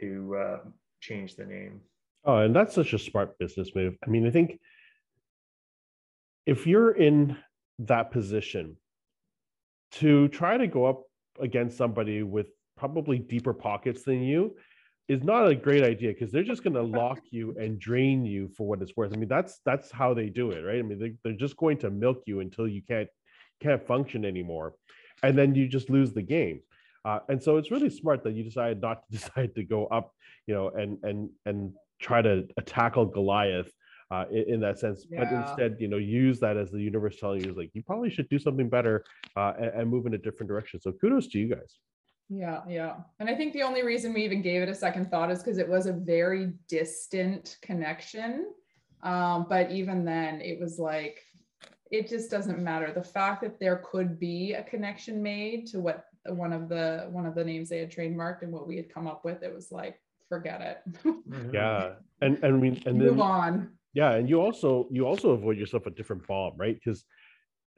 to 0.00 0.36
uh, 0.36 0.58
change 1.00 1.34
the 1.34 1.44
name. 1.44 1.80
Oh, 2.24 2.38
and 2.38 2.54
that's 2.54 2.74
such 2.74 2.92
a 2.92 2.98
smart 2.98 3.36
business 3.38 3.70
move. 3.74 3.96
I 4.06 4.10
mean, 4.10 4.26
I 4.26 4.30
think 4.30 4.60
if 6.46 6.66
you're 6.66 6.92
in 6.92 7.36
that 7.80 8.12
position 8.12 8.76
to 9.92 10.28
try 10.28 10.56
to 10.56 10.66
go 10.68 10.84
up 10.84 11.02
against 11.40 11.76
somebody 11.76 12.22
with 12.22 12.46
probably 12.76 13.18
deeper 13.18 13.52
pockets 13.52 14.02
than 14.02 14.22
you 14.22 14.54
is 15.10 15.22
not 15.24 15.48
a 15.48 15.54
great 15.54 15.82
idea 15.82 16.12
because 16.12 16.30
they're 16.32 16.50
just 16.52 16.62
going 16.62 16.74
to 16.74 16.82
lock 16.82 17.20
you 17.30 17.54
and 17.58 17.78
drain 17.78 18.24
you 18.24 18.48
for 18.56 18.66
what 18.66 18.80
it's 18.80 18.96
worth. 18.96 19.12
I 19.12 19.16
mean, 19.16 19.28
that's 19.28 19.60
that's 19.64 19.90
how 19.90 20.14
they 20.14 20.28
do 20.28 20.52
it, 20.52 20.60
right? 20.62 20.78
I 20.78 20.82
mean, 20.82 20.98
they, 20.98 21.12
they're 21.22 21.44
just 21.46 21.56
going 21.56 21.78
to 21.78 21.90
milk 21.90 22.22
you 22.26 22.40
until 22.40 22.68
you 22.68 22.82
can't 22.82 23.08
can't 23.60 23.86
function 23.86 24.24
anymore 24.24 24.74
and 25.22 25.36
then 25.36 25.54
you 25.54 25.68
just 25.68 25.90
lose 25.90 26.12
the 26.12 26.22
game. 26.22 26.60
Uh, 27.04 27.20
and 27.28 27.42
so 27.42 27.56
it's 27.56 27.70
really 27.70 27.90
smart 27.90 28.22
that 28.24 28.34
you 28.34 28.44
decided 28.44 28.80
not 28.80 29.02
to 29.02 29.10
decide 29.18 29.54
to 29.54 29.64
go 29.64 29.86
up, 29.86 30.12
you 30.46 30.54
know, 30.54 30.68
and 30.70 30.98
and 31.02 31.30
and 31.46 31.72
try 32.00 32.22
to 32.22 32.46
tackle 32.66 33.06
Goliath 33.06 33.70
uh, 34.10 34.24
in, 34.30 34.54
in, 34.54 34.60
that 34.60 34.78
sense, 34.78 35.06
yeah. 35.10 35.22
but 35.22 35.32
instead, 35.32 35.76
you 35.78 35.86
know, 35.86 35.98
use 35.98 36.40
that 36.40 36.56
as 36.56 36.70
the 36.70 36.80
universe 36.80 37.16
telling 37.20 37.44
you 37.44 37.50
is 37.50 37.56
like 37.56 37.70
you 37.74 37.82
probably 37.82 38.10
should 38.10 38.28
do 38.28 38.38
something 38.38 38.68
better 38.68 39.04
uh, 39.36 39.52
and, 39.58 39.66
and 39.66 39.90
move 39.90 40.06
in 40.06 40.14
a 40.14 40.18
different 40.18 40.48
direction. 40.48 40.80
So 40.80 40.92
kudos 40.92 41.28
to 41.28 41.38
you 41.38 41.48
guys. 41.48 41.78
Yeah, 42.30 42.60
yeah. 42.68 42.94
And 43.18 43.28
I 43.28 43.34
think 43.34 43.52
the 43.52 43.62
only 43.62 43.82
reason 43.82 44.14
we 44.14 44.24
even 44.24 44.40
gave 44.40 44.62
it 44.62 44.68
a 44.68 44.74
second 44.74 45.10
thought 45.10 45.30
is 45.30 45.42
because 45.42 45.58
it 45.58 45.68
was 45.68 45.86
a 45.86 45.92
very 45.92 46.52
distant 46.68 47.56
connection. 47.60 48.52
Um, 49.02 49.46
but 49.48 49.70
even 49.72 50.04
then, 50.04 50.40
it 50.40 50.60
was 50.60 50.78
like 50.78 51.22
it 51.90 52.08
just 52.08 52.30
doesn't 52.30 52.62
matter. 52.62 52.92
The 52.92 53.02
fact 53.02 53.42
that 53.42 53.58
there 53.58 53.82
could 53.84 54.20
be 54.20 54.52
a 54.52 54.62
connection 54.62 55.20
made 55.22 55.66
to 55.68 55.80
what 55.80 56.04
one 56.26 56.52
of 56.52 56.68
the 56.68 57.08
one 57.10 57.26
of 57.26 57.34
the 57.34 57.44
names 57.44 57.68
they 57.68 57.78
had 57.78 57.90
trademarked 57.90 58.42
and 58.42 58.52
what 58.52 58.68
we 58.68 58.76
had 58.76 58.92
come 58.92 59.08
up 59.08 59.24
with, 59.24 59.42
it 59.42 59.52
was 59.52 59.72
like, 59.72 60.00
forget 60.28 60.60
it. 60.60 60.78
Mm-hmm. 61.04 61.54
yeah. 61.54 61.94
And 62.22 62.38
and 62.44 62.54
I 62.54 62.58
mean 62.58 62.82
and 62.86 62.98
move 62.98 63.16
then, 63.16 63.20
on. 63.20 63.70
Yeah. 63.92 64.12
And 64.12 64.28
you 64.28 64.40
also 64.40 64.86
you 64.90 65.04
also 65.06 65.30
avoid 65.30 65.58
yourself 65.58 65.86
a 65.86 65.90
different 65.90 66.26
bomb, 66.28 66.56
right? 66.56 66.74
Because 66.76 67.04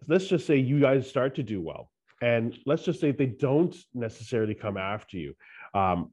let's 0.09 0.27
just 0.27 0.47
say 0.47 0.57
you 0.57 0.81
guys 0.81 1.09
start 1.09 1.35
to 1.37 1.43
do 1.43 1.63
well. 1.63 1.91
And 2.23 2.57
let's 2.65 2.85
just 2.85 3.01
say 3.01 3.11
they 3.11 3.27
don't 3.27 3.77
necessarily 3.93 4.55
come 4.55 4.77
after 4.77 5.19
you. 5.19 5.35
Um, 5.75 6.13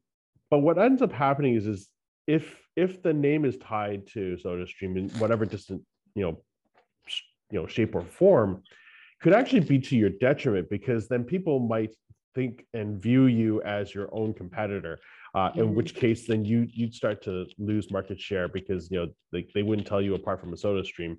but 0.50 0.60
what 0.60 0.80
ends 0.80 1.02
up 1.02 1.14
happening 1.14 1.56
is 1.56 1.68
is 1.68 1.88
if 2.28 2.58
if 2.76 3.02
the 3.02 3.14
name 3.14 3.46
is 3.46 3.58
tied 3.58 4.08
to 4.08 4.38
SodaStream 4.44 4.98
in 4.98 5.10
whatever 5.20 5.46
distant, 5.46 5.84
you 6.16 6.24
know, 6.24 6.42
you 7.52 7.62
know 7.62 7.68
shape 7.68 7.96
or 7.96 8.02
form 8.02 8.64
could 9.22 9.34
actually 9.34 9.60
be 9.62 9.80
to 9.80 9.96
your 9.96 10.10
detriment 10.10 10.70
because 10.70 11.08
then 11.08 11.24
people 11.24 11.60
might 11.60 11.96
think 12.36 12.66
and 12.74 13.02
view 13.02 13.26
you 13.26 13.62
as 13.64 13.94
your 13.94 14.10
own 14.14 14.34
competitor 14.34 15.00
uh, 15.36 15.50
in 15.56 15.66
mm-hmm. 15.66 15.76
which 15.76 15.96
case 15.96 16.28
then 16.28 16.44
you 16.46 16.68
you'd 16.72 16.94
start 16.94 17.22
to 17.24 17.46
lose 17.58 17.92
market 17.92 18.20
share 18.20 18.48
because 18.48 18.90
you 18.92 19.00
know 19.00 19.08
they, 19.32 19.46
they 19.54 19.64
wouldn't 19.64 19.88
tell 19.88 20.02
you 20.02 20.16
apart 20.16 20.40
from 20.40 20.54
a 20.54 20.56
SodaStream 20.56 21.18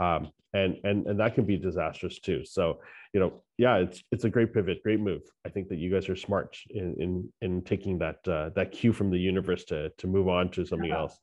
um, 0.00 0.30
and 0.54 0.76
and 0.84 1.06
and 1.06 1.20
that 1.20 1.34
can 1.34 1.44
be 1.44 1.56
disastrous 1.56 2.18
too 2.18 2.44
so 2.44 2.78
you 3.12 3.20
know 3.20 3.42
yeah 3.58 3.76
it's 3.76 4.02
it's 4.10 4.24
a 4.24 4.30
great 4.30 4.52
pivot 4.52 4.82
great 4.82 5.00
move 5.00 5.22
i 5.46 5.48
think 5.48 5.68
that 5.68 5.78
you 5.78 5.90
guys 5.90 6.08
are 6.08 6.16
smart 6.16 6.56
in 6.70 6.94
in 6.98 7.32
in 7.40 7.62
taking 7.62 7.98
that 7.98 8.16
uh, 8.28 8.50
that 8.56 8.72
cue 8.72 8.92
from 8.92 9.10
the 9.10 9.18
universe 9.18 9.64
to 9.64 9.90
to 9.98 10.06
move 10.06 10.28
on 10.28 10.50
to 10.50 10.64
something 10.64 10.90
else 10.90 11.18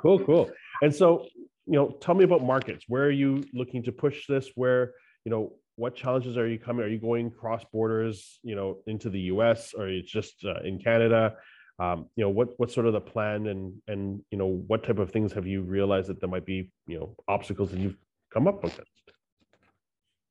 cool 0.00 0.18
cool 0.18 0.50
and 0.82 0.94
so 0.94 1.26
you 1.70 1.76
know, 1.76 1.96
tell 2.00 2.16
me 2.16 2.24
about 2.24 2.42
markets. 2.42 2.86
Where 2.88 3.04
are 3.04 3.12
you 3.12 3.44
looking 3.54 3.84
to 3.84 3.92
push 3.92 4.26
this? 4.26 4.50
Where, 4.56 4.92
you 5.24 5.30
know, 5.30 5.52
what 5.80 5.96
challenges 5.96 6.36
are 6.36 6.46
you 6.46 6.58
coming? 6.58 6.84
Are 6.84 6.88
you 6.88 6.98
going 6.98 7.30
cross 7.30 7.64
borders, 7.72 8.38
you 8.42 8.54
know, 8.54 8.80
into 8.86 9.08
the 9.08 9.20
U.S. 9.32 9.72
or 9.72 9.88
it's 9.88 10.10
just 10.10 10.44
uh, 10.44 10.60
in 10.62 10.78
Canada? 10.78 11.36
Um, 11.78 12.06
you 12.16 12.22
know, 12.22 12.28
what 12.28 12.50
what's 12.58 12.74
sort 12.74 12.86
of 12.86 12.92
the 12.92 13.00
plan, 13.00 13.46
and 13.46 13.72
and 13.88 14.20
you 14.30 14.36
know, 14.36 14.62
what 14.66 14.84
type 14.84 14.98
of 14.98 15.10
things 15.10 15.32
have 15.32 15.46
you 15.46 15.62
realized 15.62 16.08
that 16.08 16.20
there 16.20 16.28
might 16.28 16.44
be, 16.44 16.70
you 16.86 16.98
know, 16.98 17.16
obstacles 17.28 17.70
that 17.70 17.80
you've 17.80 17.96
come 18.30 18.46
up 18.46 18.62
with? 18.62 18.78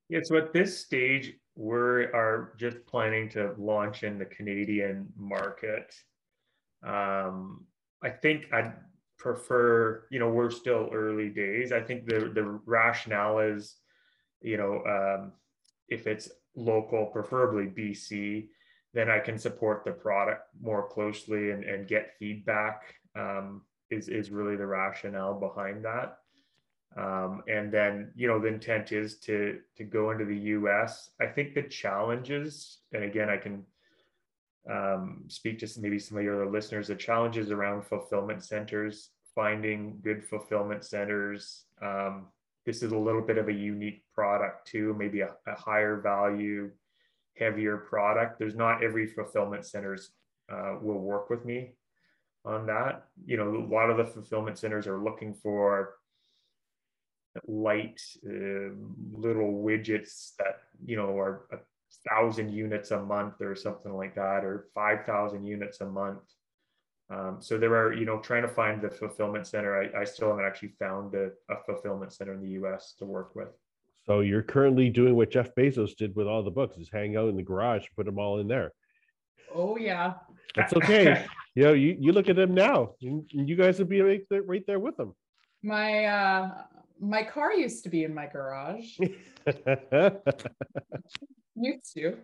Yeah, 0.10 0.20
so 0.22 0.38
at 0.38 0.54
this 0.54 0.80
stage, 0.80 1.34
we 1.56 1.78
are 1.78 2.54
just 2.60 2.86
planning 2.86 3.28
to 3.30 3.56
launch 3.58 4.04
in 4.04 4.20
the 4.20 4.26
Canadian 4.26 5.08
market. 5.18 5.92
Um, 6.86 7.66
I 8.04 8.10
think 8.10 8.46
I'd 8.54 8.74
prefer, 9.18 10.06
you 10.12 10.20
know, 10.20 10.30
we're 10.30 10.52
still 10.52 10.90
early 10.94 11.30
days. 11.30 11.72
I 11.72 11.82
think 11.82 12.06
the 12.06 12.32
the 12.36 12.60
rationale 12.68 13.40
is, 13.40 13.78
you 14.42 14.58
know, 14.58 14.84
um, 14.86 15.32
if 15.88 16.08
it's 16.08 16.30
local, 16.56 17.08
preferably 17.08 17.66
BC, 17.66 18.48
then 18.94 19.10
I 19.10 19.20
can 19.20 19.38
support 19.38 19.84
the 19.86 19.92
product 19.92 20.48
more 20.62 20.88
closely 20.88 21.52
and, 21.52 21.64
and 21.64 21.88
get 21.88 22.16
feedback. 22.18 22.96
Um, 23.16 23.62
is 23.90 24.08
is 24.08 24.30
really 24.30 24.56
the 24.56 24.66
rationale 24.66 25.40
behind 25.40 25.84
that. 25.86 26.20
Um, 26.98 27.44
and 27.48 27.72
then, 27.72 28.12
you 28.16 28.28
know, 28.28 28.40
the 28.40 28.48
intent 28.48 28.92
is 28.92 29.20
to 29.20 29.60
to 29.78 29.84
go 29.84 30.12
into 30.12 30.26
the 30.26 30.38
U.S. 30.38 31.12
I 31.22 31.28
think 31.28 31.54
the 31.54 31.64
challenges, 31.64 32.80
and 32.94 33.04
again, 33.04 33.30
I 33.30 33.38
can 33.38 33.64
um, 34.70 35.24
speak 35.28 35.60
to 35.60 35.70
maybe 35.80 36.00
some 36.00 36.18
of 36.18 36.24
your 36.24 36.42
other 36.42 36.52
listeners, 36.52 36.88
the 36.88 36.96
challenges 36.96 37.52
around 37.52 37.86
fulfillment 37.86 38.44
centers, 38.44 39.10
finding 39.36 40.00
good 40.04 40.24
fulfillment 40.24 40.84
centers. 40.84 41.66
Um, 41.82 42.28
this 42.70 42.84
is 42.84 42.92
a 42.92 42.98
little 42.98 43.24
bit 43.24 43.40
of 43.40 43.48
a 43.48 43.52
unique 43.52 44.04
product 44.14 44.68
too, 44.68 44.94
maybe 44.96 45.22
a, 45.22 45.32
a 45.48 45.56
higher 45.56 46.00
value, 46.00 46.70
heavier 47.36 47.78
product. 47.78 48.38
There's 48.38 48.54
not 48.54 48.84
every 48.84 49.08
fulfillment 49.08 49.66
centers 49.66 50.12
uh, 50.54 50.76
will 50.80 51.00
work 51.00 51.32
with 51.32 51.46
me 51.46 51.72
on 52.46 52.68
that. 52.68 53.08
You 53.26 53.38
know, 53.38 53.56
a 53.56 53.74
lot 53.74 53.90
of 53.90 53.98
the 53.98 54.06
fulfillment 54.06 54.60
centers 54.60 54.86
are 54.86 55.04
looking 55.04 55.34
for 55.34 55.96
light 57.48 58.00
uh, 58.24 58.70
little 59.14 59.52
widgets 59.66 60.36
that 60.38 60.60
you 60.86 60.96
know 60.96 61.18
are 61.18 61.48
a 61.52 61.58
thousand 62.08 62.52
units 62.52 62.92
a 62.92 63.02
month 63.02 63.42
or 63.42 63.56
something 63.56 63.94
like 63.96 64.14
that, 64.14 64.46
or 64.46 64.68
five 64.76 65.08
thousand 65.08 65.44
units 65.44 65.82
a 65.82 65.88
month. 65.88 66.22
Um, 67.10 67.38
so 67.40 67.58
there 67.58 67.76
are, 67.76 67.94
you 67.94 68.06
know, 68.06 68.20
trying 68.20 68.44
to 68.44 68.48
find 68.48 68.82
the 68.82 68.90
fulfillment 68.90 69.48
center. 69.48 69.82
I, 69.82 70.02
I 70.02 70.04
still 70.04 70.30
haven't 70.30 70.46
actually 70.46 70.74
found 70.80 71.16
a, 71.16 71.32
a 71.50 71.56
fulfillment 71.66 72.14
center 72.14 72.34
in 72.34 72.42
the 72.42 72.50
U.S. 72.50 72.94
to 73.00 73.06
work 73.06 73.36
with. 73.36 73.50
So 74.06 74.20
you're 74.20 74.44
currently 74.44 74.90
doing 74.90 75.16
what 75.16 75.32
Jeff 75.32 75.54
Bezos 75.56 75.96
did 75.96 76.16
with 76.16 76.28
all 76.28 76.44
the 76.44 76.52
books: 76.52 76.78
is 76.78 76.90
hang 76.92 77.18
out 77.18 77.30
in 77.30 77.36
the 77.36 77.44
garage, 77.44 77.86
put 77.96 78.06
them 78.06 78.20
all 78.20 78.40
in 78.40 78.48
there. 78.48 78.74
Oh 79.54 79.78
yeah. 79.78 80.14
That's 80.56 80.74
okay. 80.74 81.26
you 81.56 81.64
know, 81.64 81.74
you, 81.74 81.98
you 82.00 82.12
look 82.12 82.30
at 82.30 82.36
them 82.36 82.54
now, 82.54 82.94
and 83.02 83.24
you 83.32 83.56
guys 83.56 83.80
would 83.80 83.90
be 83.90 84.02
right 84.02 84.22
there, 84.30 84.44
right 84.44 84.64
there 84.68 84.80
with 84.80 84.98
them. 84.98 85.16
My 85.64 86.06
uh 86.06 86.52
my 87.00 87.24
car 87.24 87.54
used 87.54 87.84
to 87.84 87.90
be 87.90 88.04
in 88.04 88.14
my 88.14 88.28
garage. 88.28 88.98
used 91.56 91.94
to. 91.96 92.18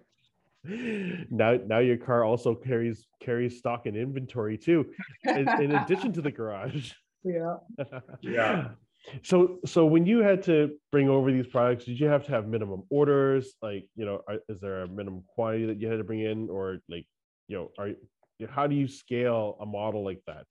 Now, 1.29 1.57
now 1.65 1.79
your 1.79 1.97
car 1.97 2.23
also 2.23 2.55
carries 2.55 3.07
carries 3.21 3.57
stock 3.57 3.85
and 3.85 3.95
inventory 3.95 4.57
too, 4.57 4.85
in, 5.23 5.47
in 5.61 5.71
addition 5.71 6.13
to 6.13 6.21
the 6.21 6.31
garage. 6.31 6.91
Yeah. 7.27 7.55
Yeah. 8.21 8.67
So, 9.23 9.57
so 9.65 9.85
when 9.85 10.05
you 10.05 10.19
had 10.19 10.43
to 10.43 10.77
bring 10.91 11.09
over 11.09 11.31
these 11.31 11.47
products, 11.47 11.85
did 11.85 11.99
you 11.99 12.05
have 12.07 12.23
to 12.25 12.31
have 12.31 12.47
minimum 12.47 12.83
orders? 12.91 13.55
Like, 13.63 13.87
you 13.95 14.05
know, 14.05 14.21
are, 14.27 14.37
is 14.47 14.59
there 14.61 14.83
a 14.83 14.87
minimum 14.87 15.23
quantity 15.27 15.65
that 15.65 15.81
you 15.81 15.87
had 15.87 15.97
to 15.97 16.03
bring 16.03 16.21
in, 16.21 16.49
or 16.51 16.77
like, 16.87 17.07
you 17.47 17.57
know, 17.57 17.71
are 17.79 17.93
how 18.49 18.67
do 18.67 18.75
you 18.75 18.87
scale 18.87 19.57
a 19.59 19.65
model 19.65 20.03
like 20.03 20.21
that? 20.27 20.45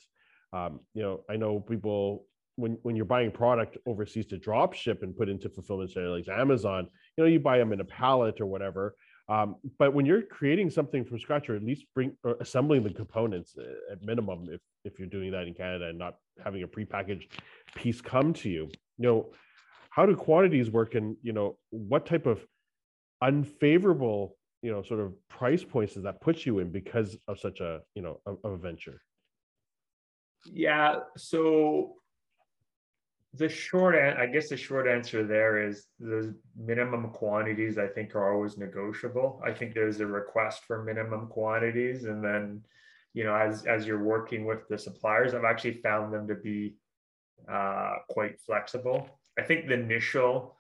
Um, 0.53 0.81
you 0.94 1.03
know, 1.03 1.20
I 1.29 1.37
know 1.37 1.61
people 1.61 2.27
when 2.57 2.79
when 2.83 2.94
you're 2.96 3.05
buying 3.05 3.31
product 3.31 3.77
overseas 3.87 4.27
to 4.27 4.38
drop 4.38 4.74
ship 4.74 5.03
and 5.03 5.16
put 5.16 5.29
into 5.29 5.48
fulfillment 5.48 5.90
center 5.90 6.09
like 6.09 6.29
Amazon, 6.29 6.88
you 7.16 7.24
know, 7.24 7.31
you 7.31 7.40
buy 7.40 7.59
them 7.59 7.72
in 7.72 7.81
a 7.81 7.85
pallet 7.85 8.40
or 8.40 8.46
whatever. 8.46 8.94
Um, 9.28 9.56
but 9.78 9.94
when 9.94 10.04
you're 10.04 10.22
creating 10.22 10.70
something 10.70 11.04
from 11.04 11.18
scratch, 11.18 11.48
or 11.48 11.56
at 11.56 11.62
least 11.62 11.87
bring 11.94 12.12
or 12.24 12.37
assembling 12.40 12.82
the 12.82 12.92
components 12.92 13.56
uh, 13.58 13.92
at 13.92 14.02
minimum, 14.02 14.48
if 14.50 14.60
if 14.84 14.98
you're 14.98 15.08
doing 15.08 15.30
that 15.32 15.46
in 15.46 15.54
Canada 15.54 15.88
and 15.88 15.98
not 15.98 16.16
having 16.42 16.62
a 16.62 16.68
prepackaged 16.68 17.28
piece 17.74 18.00
come 18.02 18.34
to 18.34 18.50
you, 18.50 18.64
you 18.98 19.06
know, 19.06 19.32
how 19.90 20.04
do 20.04 20.14
quantities 20.14 20.70
work, 20.70 20.94
and 20.94 21.16
you 21.22 21.32
know, 21.32 21.56
what 21.70 22.04
type 22.04 22.26
of 22.26 22.44
unfavorable, 23.22 24.37
you 24.62 24.70
know, 24.70 24.82
sort 24.82 25.00
of 25.00 25.14
price 25.28 25.64
points 25.64 25.94
does 25.94 26.02
that 26.02 26.20
put 26.20 26.44
you 26.44 26.58
in 26.58 26.70
because 26.70 27.16
of 27.26 27.40
such 27.40 27.60
a 27.60 27.80
you 27.94 28.02
know 28.02 28.20
a, 28.26 28.48
a 28.48 28.56
venture? 28.58 29.00
Yeah. 30.52 30.96
So 31.16 31.94
the 33.36 33.48
short 33.48 33.94
an- 33.94 34.16
i 34.16 34.26
guess 34.26 34.48
the 34.48 34.56
short 34.56 34.86
answer 34.86 35.26
there 35.26 35.66
is 35.66 35.86
the 35.98 36.34
minimum 36.56 37.10
quantities 37.10 37.78
i 37.78 37.86
think 37.86 38.14
are 38.14 38.32
always 38.32 38.56
negotiable. 38.56 39.42
I 39.44 39.52
think 39.52 39.74
there's 39.74 40.00
a 40.00 40.06
request 40.06 40.64
for 40.66 40.84
minimum 40.84 41.26
quantities 41.28 42.04
and 42.04 42.24
then 42.24 42.62
you 43.12 43.24
know 43.24 43.34
as 43.34 43.66
as 43.66 43.86
you're 43.86 44.04
working 44.04 44.44
with 44.44 44.68
the 44.68 44.78
suppliers 44.78 45.34
i've 45.34 45.44
actually 45.44 45.74
found 45.74 46.12
them 46.12 46.28
to 46.28 46.34
be 46.34 46.76
uh, 47.48 47.96
quite 48.08 48.40
flexible. 48.40 49.06
I 49.38 49.42
think 49.42 49.66
the 49.66 49.74
initial 49.74 50.56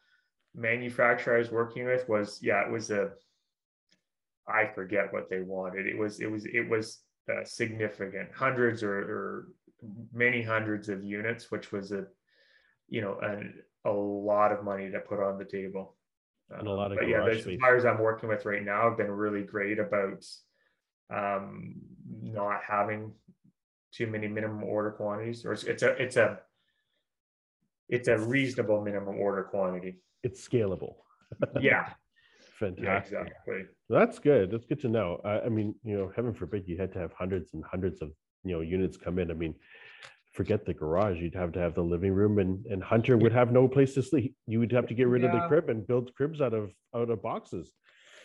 manufacturer 0.54 1.36
i 1.36 1.38
was 1.38 1.50
working 1.50 1.84
with 1.86 2.08
was 2.08 2.38
yeah 2.42 2.64
it 2.64 2.70
was 2.70 2.90
a 2.90 3.10
i 4.48 4.66
forget 4.66 5.12
what 5.12 5.30
they 5.30 5.40
wanted. 5.40 5.86
It 5.86 5.96
was 5.96 6.20
it 6.20 6.30
was 6.30 6.44
it 6.46 6.68
was 6.68 6.98
uh, 7.30 7.44
significant 7.44 8.28
hundreds 8.34 8.82
or, 8.82 8.98
or 8.98 9.48
many 10.12 10.42
hundreds 10.42 10.88
of 10.88 11.04
units 11.04 11.50
which 11.50 11.72
was 11.72 11.92
a 11.92 12.06
you 12.88 13.00
know, 13.00 13.18
and 13.20 13.54
a 13.84 13.90
lot 13.90 14.52
of 14.52 14.64
money 14.64 14.90
to 14.90 15.00
put 15.00 15.20
on 15.20 15.38
the 15.38 15.44
table. 15.44 15.96
And 16.50 16.66
a 16.66 16.70
lot 16.70 16.92
of 16.92 16.98
but 16.98 17.08
yeah, 17.08 17.24
the 17.24 17.40
suppliers 17.40 17.84
I'm 17.84 17.98
working 17.98 18.28
with 18.28 18.44
right 18.44 18.64
now 18.64 18.88
have 18.88 18.98
been 18.98 19.10
really 19.10 19.42
great 19.42 19.78
about 19.78 20.24
um, 21.12 21.76
not 22.22 22.60
having 22.66 23.12
too 23.92 24.06
many 24.06 24.28
minimum 24.28 24.62
order 24.62 24.90
quantities, 24.90 25.44
or 25.44 25.52
it's, 25.52 25.64
it's 25.64 25.82
a 25.82 25.90
it's 26.02 26.16
a 26.16 26.38
it's 27.88 28.08
a 28.08 28.18
reasonable 28.18 28.82
minimum 28.82 29.16
order 29.18 29.44
quantity. 29.44 29.96
It's 30.22 30.46
scalable. 30.46 30.96
yeah. 31.60 31.90
Fantastic. 32.58 32.84
Yeah, 32.84 32.98
exactly. 32.98 33.62
That's 33.90 34.18
good. 34.18 34.50
That's 34.50 34.64
good 34.64 34.80
to 34.80 34.88
know. 34.88 35.20
Uh, 35.24 35.40
I 35.44 35.48
mean, 35.48 35.74
you 35.82 35.96
know, 35.96 36.12
heaven 36.14 36.32
forbid 36.32 36.68
you 36.68 36.76
had 36.76 36.92
to 36.92 36.98
have 36.98 37.12
hundreds 37.12 37.52
and 37.52 37.64
hundreds 37.64 38.00
of 38.00 38.12
you 38.44 38.52
know 38.52 38.60
units 38.60 38.96
come 38.96 39.18
in. 39.18 39.30
I 39.30 39.34
mean, 39.34 39.54
forget 40.34 40.66
the 40.66 40.74
garage. 40.74 41.18
You'd 41.20 41.34
have 41.34 41.52
to 41.52 41.60
have 41.60 41.74
the 41.74 41.82
living 41.82 42.12
room, 42.12 42.38
and 42.38 42.64
and 42.66 42.82
Hunter 42.82 43.16
would 43.16 43.32
have 43.32 43.52
no 43.52 43.66
place 43.66 43.94
to 43.94 44.02
sleep. 44.02 44.34
You 44.46 44.58
would 44.60 44.72
have 44.72 44.86
to 44.88 44.94
get 44.94 45.08
rid 45.08 45.22
yeah. 45.22 45.28
of 45.28 45.40
the 45.40 45.48
crib 45.48 45.70
and 45.70 45.86
build 45.86 46.14
cribs 46.14 46.40
out 46.40 46.52
of 46.52 46.72
out 46.94 47.08
of 47.08 47.22
boxes. 47.22 47.72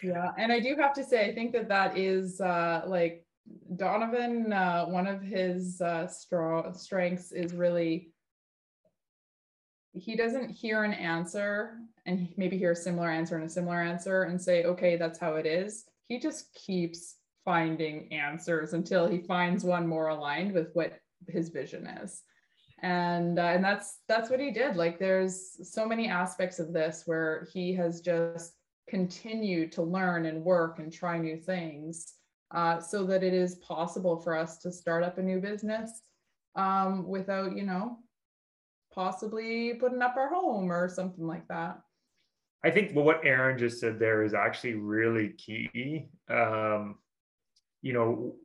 Yeah, 0.04 0.32
and 0.38 0.52
I 0.52 0.60
do 0.60 0.76
have 0.80 0.93
to 0.93 1.04
say, 1.04 1.30
I 1.30 1.34
think 1.34 1.52
that 1.54 1.69
that 1.69 1.98
is 1.98 2.41
uh, 2.41 2.84
like 2.88 3.26
Donovan. 3.76 4.52
Uh, 4.52 4.86
one 4.86 5.08
of 5.08 5.22
his 5.22 5.80
uh, 5.82 6.08
strong 6.08 6.74
strengths 6.74 7.32
is 7.32 7.54
really 7.54 8.12
he 9.93 10.15
doesn't 10.15 10.50
hear 10.50 10.84
an 10.84 10.93
answer 10.93 11.78
and 12.06 12.30
maybe 12.38 12.58
hear 12.58 12.72
a 12.72 12.76
similar 12.76 13.10
answer 13.10 13.36
and 13.36 13.45
a 13.45 13.50
similar 13.50 13.82
answer 13.82 14.24
and 14.24 14.41
say, 14.41 14.63
okay, 14.63 14.98
that's 14.98 15.19
how 15.19 15.34
it 15.36 15.45
is. 15.45 15.86
He 16.08 16.19
just 16.19 16.54
keeps 16.54 17.15
finding 17.43 18.12
answers 18.13 18.74
until 18.74 19.08
he 19.08 19.19
finds 19.19 19.63
one 19.63 19.88
more 19.88 20.10
aligned 20.10 20.54
with 20.54 20.69
what 20.74 20.93
his 21.27 21.49
vision 21.49 21.88
is. 21.88 22.23
And 22.82 23.39
uh, 23.39 23.43
and 23.43 23.63
that's 23.63 23.99
that's 24.08 24.29
what 24.29 24.39
he 24.39 24.51
did. 24.51 24.77
Like 24.77 24.99
there's 24.99 25.58
so 25.69 25.86
many 25.86 26.08
aspects 26.08 26.60
of 26.60 26.71
this 26.71 27.03
where 27.05 27.47
he 27.51 27.73
has 27.75 27.99
just 27.99 28.53
continued 28.88 29.71
to 29.73 29.84
learn 29.84 30.25
and 30.25 30.43
work 30.43 30.79
and 30.79 30.91
try 30.91 31.17
new 31.17 31.38
things 31.38 32.13
uh, 32.51 32.79
so 32.79 33.05
that 33.05 33.23
it 33.23 33.34
is 33.34 33.55
possible 33.55 34.17
for 34.17 34.36
us 34.36 34.58
to 34.60 34.71
start 34.71 35.03
up 35.03 35.17
a 35.17 35.21
new 35.21 35.39
business 35.39 36.01
um, 36.55 37.08
without 37.08 37.55
you 37.55 37.63
know 37.63 37.97
possibly 38.93 39.73
putting 39.75 40.01
up 40.01 40.15
our 40.15 40.29
home 40.29 40.71
or 40.71 40.89
something 40.89 41.27
like 41.27 41.47
that. 41.47 41.79
I 42.63 42.71
think 42.71 42.91
well, 42.95 43.05
what 43.05 43.25
aaron 43.25 43.58
just 43.58 43.79
said 43.79 43.99
there 43.99 44.23
is 44.23 44.34
actually 44.34 44.75
really 44.75 45.29
key. 45.29 46.10
Um, 46.29 46.95
you 47.82 47.93
know 47.93 48.36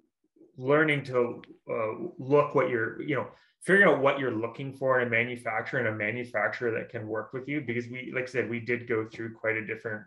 learning 0.56 1.04
to 1.04 1.42
uh, 1.70 1.92
look 2.18 2.54
what 2.54 2.68
you're, 2.68 3.00
you 3.02 3.14
know, 3.16 3.28
figuring 3.62 3.88
out 3.90 4.00
what 4.00 4.18
you're 4.18 4.30
looking 4.30 4.72
for 4.72 5.00
in 5.00 5.08
a 5.08 5.10
manufacturer 5.10 5.80
and 5.80 5.88
a 5.88 5.94
manufacturer 5.94 6.70
that 6.70 6.90
can 6.90 7.08
work 7.08 7.32
with 7.32 7.48
you. 7.48 7.60
Because 7.60 7.88
we, 7.88 8.12
like 8.14 8.24
I 8.24 8.26
said, 8.26 8.50
we 8.50 8.60
did 8.60 8.88
go 8.88 9.06
through 9.06 9.34
quite 9.34 9.56
a 9.56 9.66
different 9.66 10.02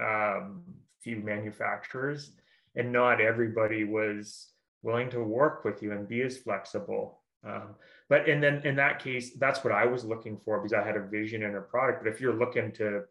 um, 0.00 0.62
few 1.00 1.16
manufacturers, 1.16 2.32
and 2.74 2.92
not 2.92 3.20
everybody 3.20 3.84
was 3.84 4.48
willing 4.82 5.10
to 5.10 5.22
work 5.22 5.64
with 5.64 5.82
you 5.82 5.92
and 5.92 6.08
be 6.08 6.22
as 6.22 6.36
flexible. 6.36 7.20
Um, 7.44 7.76
but 8.08 8.28
and 8.28 8.42
then 8.42 8.62
in 8.64 8.76
that 8.76 9.02
case, 9.02 9.32
that's 9.38 9.62
what 9.62 9.72
I 9.72 9.86
was 9.86 10.04
looking 10.04 10.38
for 10.44 10.58
because 10.58 10.72
I 10.72 10.84
had 10.84 10.96
a 10.96 11.06
vision 11.06 11.44
and 11.44 11.56
a 11.56 11.60
product. 11.60 12.02
But 12.02 12.10
if 12.10 12.20
you're 12.20 12.34
looking 12.34 12.72
to, 12.72 13.02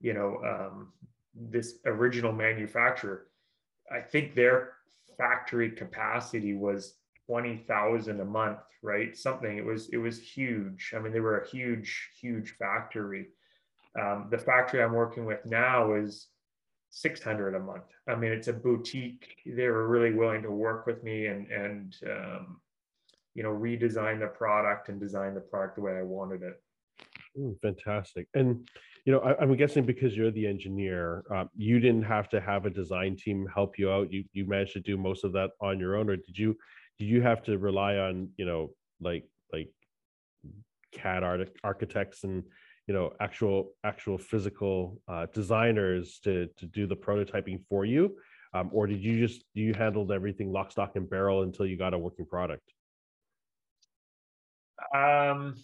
you 0.00 0.14
know, 0.14 0.38
um, 0.44 0.92
this 1.34 1.78
original 1.84 2.32
manufacturer, 2.32 3.26
I 3.92 4.00
think 4.00 4.34
they're 4.34 4.72
factory 5.16 5.70
capacity 5.70 6.54
was 6.54 6.94
20,000 7.26 8.20
a 8.20 8.24
month, 8.24 8.58
right? 8.82 9.16
Something 9.16 9.56
it 9.56 9.64
was 9.64 9.88
it 9.90 9.96
was 9.96 10.20
huge. 10.20 10.92
I 10.94 10.98
mean, 10.98 11.12
they 11.12 11.20
were 11.20 11.40
a 11.40 11.48
huge 11.48 12.10
huge 12.20 12.54
factory. 12.58 13.28
Um, 14.00 14.28
the 14.30 14.38
factory 14.38 14.82
I'm 14.82 14.92
working 14.92 15.24
with 15.24 15.44
now 15.46 15.94
is 15.94 16.28
600 16.90 17.54
a 17.54 17.60
month. 17.60 17.84
I 18.08 18.14
mean, 18.14 18.32
it's 18.32 18.48
a 18.48 18.52
boutique. 18.52 19.36
They 19.46 19.68
were 19.68 19.88
really 19.88 20.12
willing 20.12 20.42
to 20.42 20.50
work 20.50 20.86
with 20.86 21.02
me 21.02 21.26
and 21.26 21.50
and 21.50 21.96
um, 22.10 22.60
you 23.34 23.42
know 23.42 23.50
redesign 23.50 24.20
the 24.20 24.28
product 24.28 24.88
and 24.88 25.00
design 25.00 25.34
the 25.34 25.40
product 25.40 25.76
the 25.76 25.82
way 25.82 25.96
I 25.96 26.02
wanted 26.02 26.42
it. 26.42 26.60
Ooh, 27.36 27.56
fantastic. 27.62 28.28
And 28.34 28.68
you 29.04 29.12
know, 29.12 29.20
I, 29.20 29.42
am 29.42 29.54
guessing 29.56 29.84
because 29.84 30.16
you're 30.16 30.30
the 30.30 30.46
engineer, 30.46 31.24
uh, 31.34 31.44
you 31.54 31.78
didn't 31.78 32.04
have 32.04 32.28
to 32.30 32.40
have 32.40 32.64
a 32.64 32.70
design 32.70 33.16
team 33.16 33.46
help 33.52 33.78
you 33.78 33.90
out. 33.90 34.10
You 34.10 34.24
you 34.32 34.46
managed 34.46 34.72
to 34.74 34.80
do 34.80 34.96
most 34.96 35.24
of 35.24 35.32
that 35.32 35.50
on 35.60 35.78
your 35.78 35.96
own, 35.96 36.08
or 36.08 36.16
did 36.16 36.38
you 36.38 36.56
did 36.98 37.06
you 37.06 37.20
have 37.20 37.42
to 37.44 37.58
rely 37.58 37.96
on 37.96 38.30
you 38.38 38.46
know 38.46 38.70
like 39.00 39.24
like 39.52 39.68
CAD 40.92 41.22
art, 41.22 41.50
architects 41.62 42.24
and 42.24 42.44
you 42.86 42.94
know 42.94 43.12
actual 43.20 43.72
actual 43.84 44.16
physical 44.16 45.00
uh, 45.06 45.26
designers 45.34 46.18
to 46.24 46.48
to 46.56 46.64
do 46.64 46.86
the 46.86 46.96
prototyping 46.96 47.60
for 47.68 47.84
you, 47.84 48.16
um, 48.54 48.70
or 48.72 48.86
did 48.86 49.04
you 49.04 49.18
just 49.18 49.44
you 49.52 49.74
handled 49.74 50.12
everything 50.12 50.50
lock, 50.50 50.72
stock, 50.72 50.96
and 50.96 51.10
barrel 51.10 51.42
until 51.42 51.66
you 51.66 51.76
got 51.76 51.92
a 51.92 51.98
working 51.98 52.24
product? 52.24 52.72
Um 54.94 55.56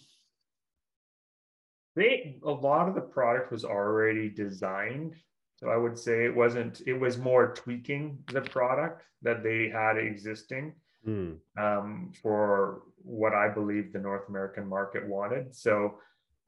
they 1.95 2.37
a 2.43 2.51
lot 2.51 2.87
of 2.87 2.95
the 2.95 3.01
product 3.01 3.51
was 3.51 3.65
already 3.65 4.29
designed 4.29 5.15
so 5.55 5.69
i 5.69 5.77
would 5.77 5.97
say 5.97 6.25
it 6.25 6.35
wasn't 6.35 6.81
it 6.85 6.99
was 6.99 7.17
more 7.17 7.53
tweaking 7.53 8.17
the 8.31 8.41
product 8.41 9.03
that 9.21 9.43
they 9.43 9.69
had 9.69 9.97
existing 9.97 10.73
mm. 11.07 11.35
um, 11.57 12.11
for 12.21 12.83
what 13.03 13.33
i 13.33 13.47
believe 13.47 13.91
the 13.91 13.99
north 13.99 14.27
american 14.29 14.67
market 14.67 15.05
wanted. 15.07 15.53
So 15.55 15.99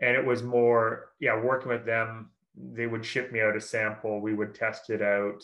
and 0.01 0.15
it 0.15 0.25
was 0.25 0.43
more 0.43 1.11
yeah 1.19 1.39
working 1.39 1.69
with 1.69 1.85
them 1.85 2.29
they 2.55 2.87
would 2.87 3.05
ship 3.05 3.31
me 3.31 3.41
out 3.41 3.55
a 3.55 3.61
sample 3.61 4.21
we 4.21 4.33
would 4.33 4.53
test 4.53 4.89
it 4.89 5.01
out. 5.01 5.43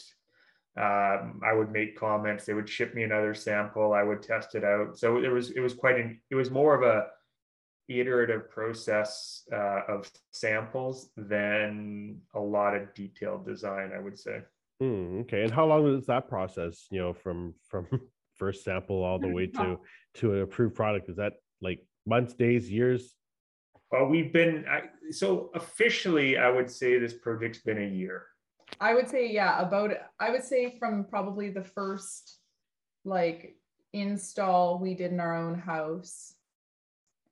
Um, 0.77 1.41
i 1.43 1.51
would 1.53 1.71
make 1.71 1.99
comments 1.99 2.45
they 2.45 2.53
would 2.53 2.69
ship 2.69 2.93
me 2.93 3.03
another 3.03 3.33
sample 3.33 3.93
i 3.93 4.03
would 4.03 4.21
test 4.21 4.55
it 4.55 4.63
out. 4.63 4.97
So 4.97 5.17
it 5.17 5.29
was 5.29 5.51
it 5.51 5.59
was 5.59 5.73
quite 5.73 5.99
an 5.99 6.19
it 6.29 6.35
was 6.35 6.51
more 6.51 6.75
of 6.75 6.83
a 6.83 7.07
iterative 7.89 8.49
process 8.49 9.43
uh, 9.51 9.81
of 9.87 10.09
samples 10.31 11.09
than 11.17 12.17
a 12.35 12.39
lot 12.39 12.75
of 12.75 12.93
detailed 12.93 13.45
design 13.45 13.91
i 13.95 13.99
would 13.99 14.17
say 14.17 14.41
Hmm, 14.79 15.19
okay, 15.21 15.43
and 15.43 15.51
how 15.51 15.65
long 15.65 15.85
is 15.93 16.05
that 16.05 16.29
process? 16.29 16.87
You 16.89 16.99
know, 16.99 17.13
from 17.13 17.53
from 17.67 17.87
first 18.35 18.63
sample 18.63 19.03
all 19.03 19.19
the 19.19 19.27
way 19.27 19.47
to 19.47 19.77
to 20.15 20.33
an 20.33 20.41
approved 20.41 20.75
product? 20.75 21.09
Is 21.09 21.17
that 21.17 21.33
like 21.61 21.85
months, 22.05 22.33
days, 22.33 22.71
years? 22.71 23.15
Well, 23.91 24.05
we've 24.05 24.31
been 24.31 24.65
I, 24.69 24.83
so 25.11 25.49
officially. 25.53 26.37
I 26.37 26.49
would 26.49 26.71
say 26.71 26.97
this 26.97 27.13
project's 27.13 27.61
been 27.61 27.81
a 27.81 27.87
year. 27.87 28.25
I 28.79 28.93
would 28.93 29.09
say 29.09 29.29
yeah, 29.29 29.59
about 29.59 29.91
I 30.19 30.31
would 30.31 30.43
say 30.43 30.77
from 30.79 31.05
probably 31.09 31.49
the 31.49 31.63
first 31.63 32.37
like 33.03 33.57
install 33.91 34.79
we 34.79 34.93
did 34.93 35.11
in 35.11 35.19
our 35.19 35.35
own 35.35 35.59
house 35.59 36.35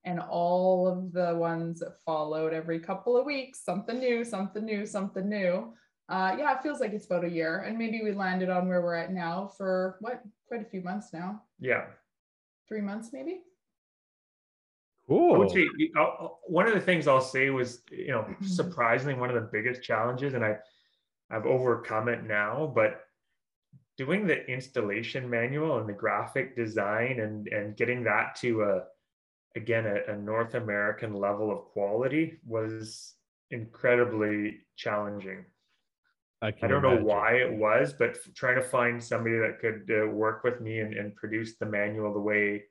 and 0.08 0.20
all 0.20 0.88
of 0.88 1.12
the 1.12 1.36
ones 1.36 1.80
that 1.80 2.02
followed 2.06 2.54
every 2.54 2.80
couple 2.80 3.18
of 3.18 3.26
weeks 3.26 3.64
something 3.64 4.00
new 4.00 4.24
something 4.24 4.66
new 4.66 4.86
something 4.86 5.28
new 5.30 5.74
uh, 6.10 6.36
yeah, 6.38 6.56
it 6.56 6.64
feels 6.64 6.80
like 6.80 6.94
it's 6.94 7.06
about 7.06 7.26
a 7.26 7.30
year, 7.30 7.60
and 7.60 7.78
maybe 7.78 8.02
we 8.02 8.14
landed 8.14 8.50
on 8.50 8.68
where 8.68 8.82
we're 8.82 8.96
at 8.96 9.12
now 9.12 9.52
for 9.58 9.98
what 10.00 10.22
quite 10.48 10.62
a 10.62 10.70
few 10.70 10.82
months 10.82 11.10
now. 11.12 11.42
Yeah, 11.60 11.86
three 12.68 12.82
months 12.82 13.10
maybe. 13.12 13.42
Cool. 15.08 15.36
I 15.36 15.38
would 15.38 15.52
say 15.52 15.68
one 16.46 16.68
of 16.68 16.74
the 16.74 16.82
things 16.82 17.08
I'll 17.08 17.22
say 17.22 17.50
was, 17.50 17.82
you 17.92 18.10
know, 18.10 18.26
surprisingly 18.42 19.16
one 19.16 19.30
of 19.30 19.36
the 19.36 19.50
biggest 19.52 19.84
challenges, 19.84 20.34
and 20.34 20.46
I, 20.46 20.58
I've 21.30 21.46
overcome 21.46 22.08
it 22.08 22.24
now, 22.24 22.72
but 22.74 23.02
doing 23.98 24.28
the 24.28 24.46
installation 24.46 25.30
manual 25.30 25.80
and 25.80 25.90
the 25.90 25.94
graphic 25.94 26.56
design 26.56 27.20
and 27.20 27.48
and 27.50 27.76
getting 27.76 28.04
that 28.04 28.36
to 28.36 28.62
a 28.62 28.84
again 29.58 29.86
a, 29.86 30.14
a 30.14 30.16
North 30.16 30.54
American 30.54 31.14
level 31.14 31.52
of 31.52 31.66
quality 31.74 32.40
was 32.46 33.16
incredibly 33.52 34.60
challenging. 34.78 35.44
I, 36.42 36.48
I 36.48 36.68
don't 36.68 36.86
imagine. 36.86 37.00
know 37.00 37.04
why 37.04 37.34
it 37.34 37.52
was, 37.52 37.94
but 37.94 38.18
trying 38.36 38.58
to 38.58 38.62
find 38.62 39.04
somebody 39.04 39.38
that 39.40 39.60
could 39.60 39.90
uh, 39.92 40.08
work 40.08 40.44
with 40.44 40.62
me 40.62 40.80
and, 40.80 40.94
and 40.94 41.16
produce 41.16 41.58
the 41.58 41.66
manual 41.66 42.14
the 42.14 42.20
way, 42.20 42.64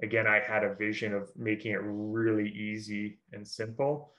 again, 0.00 0.28
I 0.28 0.38
had 0.38 0.62
a 0.62 0.74
vision 0.74 1.12
of 1.12 1.28
making 1.36 1.72
it 1.72 1.80
really 1.82 2.48
easy 2.50 3.18
and 3.32 3.46
simple. 3.46 4.12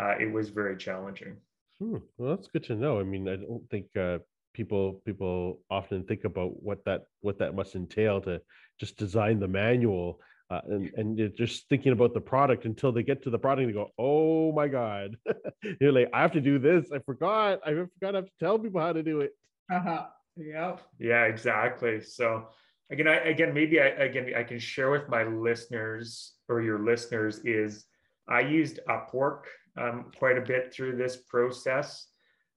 Uh, 0.00 0.14
it 0.18 0.32
was 0.32 0.48
very 0.48 0.76
challenging. 0.78 1.36
Hmm. 1.78 1.98
Well, 2.16 2.34
that's 2.34 2.48
good 2.48 2.64
to 2.64 2.76
know. 2.76 2.98
I 2.98 3.02
mean, 3.02 3.28
I 3.28 3.36
don't 3.36 3.68
think 3.70 3.86
uh, 3.94 4.18
people 4.54 5.02
people 5.04 5.60
often 5.70 6.04
think 6.04 6.24
about 6.24 6.62
what 6.62 6.84
that 6.86 7.02
what 7.20 7.38
that 7.38 7.54
must 7.54 7.74
entail 7.74 8.20
to 8.22 8.40
just 8.78 8.96
design 8.96 9.38
the 9.38 9.48
manual 9.48 10.20
uh, 10.50 10.60
and 10.66 10.90
and 10.96 11.18
you're 11.18 11.28
just 11.28 11.68
thinking 11.68 11.92
about 11.92 12.12
the 12.12 12.20
product 12.20 12.64
until 12.64 12.90
they 12.90 13.04
get 13.04 13.22
to 13.22 13.30
the 13.30 13.38
product 13.38 13.66
and 13.66 13.74
go, 13.74 13.90
oh 13.98 14.50
my 14.52 14.66
god, 14.66 15.16
you're 15.80 15.92
like, 15.92 16.10
I 16.12 16.22
have 16.22 16.32
to 16.32 16.40
do 16.40 16.58
this. 16.58 16.90
I 16.92 16.98
forgot. 16.98 17.60
I 17.64 17.70
forgot. 17.70 18.14
I 18.14 18.18
have 18.18 18.26
to 18.26 18.32
tell 18.40 18.58
people 18.58 18.80
how 18.80 18.92
to 18.92 19.02
do 19.02 19.20
it. 19.20 19.30
Uh-huh. 19.72 20.06
Yeah. 20.36 20.76
Yeah. 20.98 21.24
Exactly. 21.24 22.00
So 22.00 22.48
again, 22.90 23.06
I 23.06 23.16
again 23.16 23.54
maybe 23.54 23.80
I 23.80 23.86
again 23.86 24.32
I 24.36 24.42
can 24.42 24.58
share 24.58 24.90
with 24.90 25.08
my 25.08 25.22
listeners 25.22 26.34
or 26.48 26.62
your 26.62 26.80
listeners 26.80 27.38
is 27.44 27.84
I 28.28 28.40
used 28.40 28.80
Upwork 28.88 29.42
um, 29.78 30.10
quite 30.18 30.36
a 30.36 30.42
bit 30.42 30.74
through 30.74 30.96
this 30.96 31.16
process. 31.16 32.06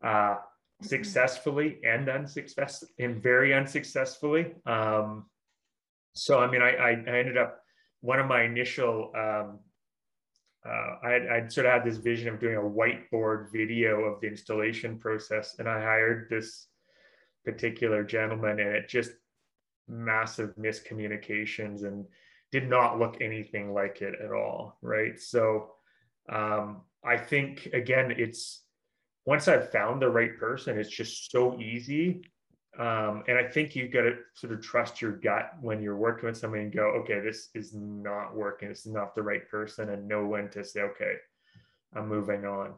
Uh, 0.03 0.38
successfully 0.82 1.79
and 1.86 2.10
unsuccessfully 2.10 2.91
and 2.99 3.23
very 3.23 3.53
unsuccessfully 3.53 4.53
um, 4.65 5.25
so 6.13 6.39
i 6.39 6.51
mean 6.51 6.62
I, 6.62 6.71
I 6.75 6.91
ended 6.91 7.38
up 7.38 7.62
one 8.03 8.19
of 8.19 8.27
my 8.27 8.43
initial 8.43 9.11
um, 9.15 9.59
uh, 10.65 11.07
I 11.07 11.47
sort 11.47 11.65
of 11.65 11.73
had 11.73 11.85
this 11.85 11.97
vision 11.97 12.33
of 12.33 12.39
doing 12.39 12.55
a 12.55 12.59
whiteboard 12.59 13.51
video 13.51 14.01
of 14.01 14.19
the 14.19 14.27
installation 14.27 14.97
process, 14.97 15.55
and 15.59 15.69
I 15.69 15.79
hired 15.81 16.29
this 16.29 16.67
particular 17.45 18.03
gentleman, 18.03 18.59
and 18.59 18.75
it 18.75 18.89
just 18.89 19.11
massive 19.87 20.53
miscommunications 20.57 21.85
and 21.85 22.05
did 22.51 22.69
not 22.69 22.99
look 22.99 23.21
anything 23.21 23.73
like 23.73 24.01
it 24.01 24.15
at 24.21 24.31
all. 24.31 24.77
Right. 24.81 25.19
So 25.19 25.71
um, 26.29 26.81
I 27.05 27.17
think 27.17 27.67
again, 27.67 28.13
it's 28.17 28.63
once 29.25 29.47
I've 29.47 29.71
found 29.71 30.01
the 30.01 30.09
right 30.09 30.37
person, 30.37 30.77
it's 30.77 30.89
just 30.89 31.31
so 31.31 31.57
easy 31.59 32.23
um, 32.79 33.23
and 33.27 33.38
I 33.38 33.43
think 33.43 33.75
you've 33.75 33.91
got 33.91 34.01
to 34.01 34.15
sort 34.33 34.53
of 34.53 34.62
trust 34.62 35.01
your 35.01 35.12
gut 35.12 35.51
when 35.62 35.81
you're 35.81 35.97
working 35.97 36.27
with 36.27 36.38
somebody 36.38 36.63
and 36.63 36.73
go, 36.73 36.86
okay, 37.01 37.19
this 37.19 37.49
is 37.53 37.73
not 37.75 38.36
working. 38.36 38.69
This 38.69 38.86
is 38.86 38.91
not 38.91 39.13
the 39.13 39.21
right 39.21 39.47
person, 39.49 39.89
and 39.89 40.07
know 40.07 40.25
when 40.25 40.49
to 40.49 40.63
say, 40.63 40.81
okay, 40.81 41.13
I'm 41.95 42.07
moving 42.07 42.45
on. 42.45 42.73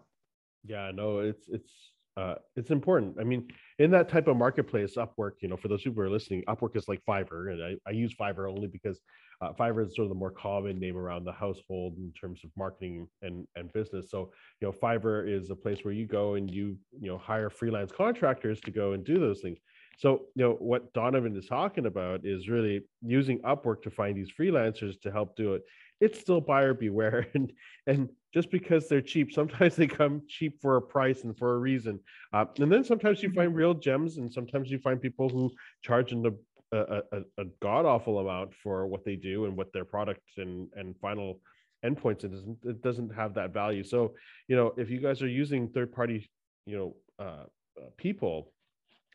Yeah, 0.65 0.91
no, 0.93 1.19
it's 1.19 1.47
it's 1.47 1.71
uh, 2.17 2.35
it's 2.55 2.71
important. 2.71 3.17
I 3.19 3.23
mean, 3.23 3.47
in 3.79 3.91
that 3.91 4.09
type 4.09 4.27
of 4.27 4.37
marketplace, 4.37 4.95
Upwork, 4.95 5.33
you 5.41 5.49
know, 5.49 5.57
for 5.57 5.67
those 5.67 5.83
who 5.83 5.97
are 5.99 6.09
listening, 6.09 6.43
Upwork 6.47 6.75
is 6.75 6.87
like 6.87 7.01
Fiverr, 7.07 7.51
and 7.51 7.63
I, 7.63 7.75
I 7.87 7.91
use 7.91 8.15
Fiverr 8.19 8.49
only 8.49 8.67
because 8.67 9.01
uh, 9.41 9.51
Fiverr 9.53 9.85
is 9.85 9.95
sort 9.95 10.05
of 10.05 10.09
the 10.09 10.15
more 10.15 10.31
common 10.31 10.79
name 10.79 10.97
around 10.97 11.25
the 11.25 11.31
household 11.31 11.97
in 11.97 12.11
terms 12.19 12.41
of 12.43 12.51
marketing 12.57 13.07
and 13.21 13.47
and 13.55 13.71
business. 13.71 14.11
So, 14.11 14.31
you 14.59 14.67
know, 14.67 14.71
Fiverr 14.73 15.29
is 15.29 15.49
a 15.49 15.55
place 15.55 15.83
where 15.83 15.93
you 15.93 16.05
go 16.05 16.35
and 16.35 16.49
you 16.49 16.77
you 16.99 17.09
know 17.09 17.17
hire 17.17 17.49
freelance 17.49 17.91
contractors 17.91 18.59
to 18.61 18.71
go 18.71 18.91
and 18.91 19.05
do 19.05 19.19
those 19.19 19.41
things. 19.41 19.59
So, 19.97 20.25
you 20.35 20.43
know, 20.43 20.53
what 20.53 20.93
Donovan 20.93 21.35
is 21.35 21.47
talking 21.47 21.85
about 21.85 22.25
is 22.25 22.49
really 22.49 22.81
using 23.01 23.39
Upwork 23.39 23.81
to 23.83 23.91
find 23.91 24.17
these 24.17 24.31
freelancers 24.37 24.99
to 25.01 25.11
help 25.11 25.35
do 25.35 25.53
it. 25.53 25.63
It's 26.01 26.19
still 26.19 26.41
buyer 26.41 26.73
beware. 26.73 27.27
And 27.33 27.51
and 27.87 28.09
just 28.33 28.51
because 28.51 28.89
they're 28.89 29.01
cheap, 29.01 29.31
sometimes 29.31 29.75
they 29.75 29.87
come 29.87 30.23
cheap 30.27 30.61
for 30.61 30.75
a 30.77 30.81
price 30.81 31.23
and 31.23 31.37
for 31.37 31.55
a 31.55 31.59
reason. 31.59 31.99
Uh, 32.33 32.45
and 32.59 32.71
then 32.71 32.83
sometimes 32.83 33.23
you 33.23 33.31
find 33.31 33.55
real 33.55 33.73
gems, 33.73 34.17
and 34.17 34.31
sometimes 34.31 34.69
you 34.69 34.79
find 34.79 35.01
people 35.01 35.29
who 35.29 35.51
charge 35.81 36.11
in 36.11 36.21
the 36.21 36.37
a, 36.71 37.01
a, 37.11 37.19
a 37.37 37.45
god 37.61 37.85
awful 37.85 38.19
amount 38.19 38.53
for 38.53 38.87
what 38.87 39.05
they 39.05 39.15
do 39.15 39.45
and 39.45 39.55
what 39.55 39.71
their 39.71 39.85
product 39.85 40.21
and 40.37 40.67
and 40.75 40.95
final 40.99 41.39
endpoints 41.85 42.23
it 42.23 42.31
doesn't 42.31 42.57
it 42.63 42.81
doesn't 42.81 43.13
have 43.13 43.33
that 43.33 43.53
value 43.53 43.83
so 43.83 44.13
you 44.47 44.55
know 44.55 44.73
if 44.77 44.89
you 44.89 44.99
guys 44.99 45.21
are 45.21 45.27
using 45.27 45.67
third 45.69 45.91
party 45.93 46.29
you 46.65 46.77
know 46.77 46.95
uh, 47.23 47.43
uh, 47.79 47.89
people 47.97 48.51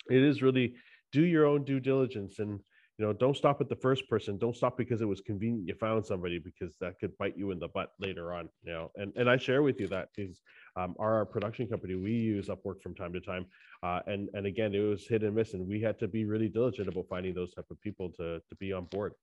it 0.09 0.23
is 0.23 0.43
really 0.43 0.75
do 1.13 1.23
your 1.23 1.47
own 1.47 1.65
due 1.65 1.81
diligence 1.81 2.39
and 2.39 2.61
you 2.99 3.07
know 3.07 3.13
don't 3.13 3.37
stop 3.37 3.61
at 3.61 3.69
the 3.69 3.77
first 3.77 4.09
person. 4.09 4.39
Don't 4.39 4.57
stop 4.57 4.77
because 4.77 5.01
it 5.01 5.09
was 5.09 5.21
convenient 5.21 5.67
you 5.69 5.75
found 5.75 6.05
somebody 6.05 6.39
because 6.39 6.75
that 6.81 6.99
could 7.01 7.17
bite 7.19 7.37
you 7.37 7.51
in 7.51 7.59
the 7.59 7.69
butt 7.69 7.93
later 7.99 8.33
on 8.33 8.49
you 8.63 8.73
know 8.73 8.91
and 8.97 9.13
and 9.17 9.29
i 9.29 9.37
share 9.37 9.63
with 9.63 9.81
you 9.81 9.89
that 9.89 10.09
is 10.17 10.43
um, 10.77 10.95
our 10.99 11.25
production 11.25 11.67
company. 11.67 11.95
We 11.95 12.13
use 12.13 12.49
upwork 12.49 12.83
from 12.83 12.95
time 12.95 13.13
to 13.15 13.21
time 13.21 13.47
uh, 13.83 14.01
and 14.07 14.29
and 14.35 14.47
again 14.47 14.75
it 14.75 14.81
was 14.81 15.07
hit 15.07 15.23
and 15.23 15.35
miss 15.35 15.55
and 15.55 15.67
we 15.67 15.81
had 15.81 15.99
to 16.01 16.09
be 16.09 16.25
really 16.25 16.49
diligent 16.49 16.89
about 16.89 17.07
finding 17.09 17.35
those 17.35 17.55
type 17.55 17.71
of 17.71 17.81
people 17.81 18.11
to 18.19 18.41
to 18.49 18.55
be 18.57 18.73
on 18.73 18.85
board. 18.85 19.15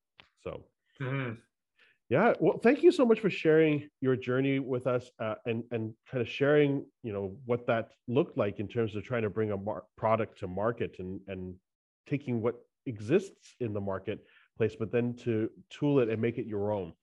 So 0.44 0.64
mm-hmm. 1.02 1.34
Yeah, 2.10 2.34
well, 2.40 2.58
thank 2.58 2.84
you 2.84 2.92
so 2.92 3.06
much 3.06 3.20
for 3.20 3.30
sharing 3.30 3.90
your 4.00 4.16
journey 4.16 4.60
with 4.60 4.88
us 4.88 5.12
uh, 5.20 5.36
and 5.46 5.64
and 5.72 5.94
kind 6.10 6.22
of 6.22 6.30
sharing, 6.30 6.86
you 7.04 7.12
know, 7.12 7.36
what 7.46 7.68
that 7.68 7.92
looked 8.08 8.38
like 8.38 8.60
in 8.60 8.68
terms 8.68 8.96
of 8.96 9.04
trying 9.04 9.24
to 9.24 9.30
bring 9.30 9.52
a 9.52 9.58
mar- 9.58 9.84
product 9.98 10.40
to 10.40 10.48
market 10.48 10.96
and 11.00 11.20
and 11.28 11.56
taking 12.08 12.42
what 12.42 12.56
exists 12.86 13.56
in 13.60 13.74
the 13.74 13.82
marketplace, 13.82 14.76
but 14.80 14.90
then 14.90 15.16
to 15.16 15.50
tool 15.70 16.00
it 16.00 16.08
and 16.08 16.22
make 16.22 16.38
it 16.38 16.46
your 16.46 16.72
own, 16.72 16.94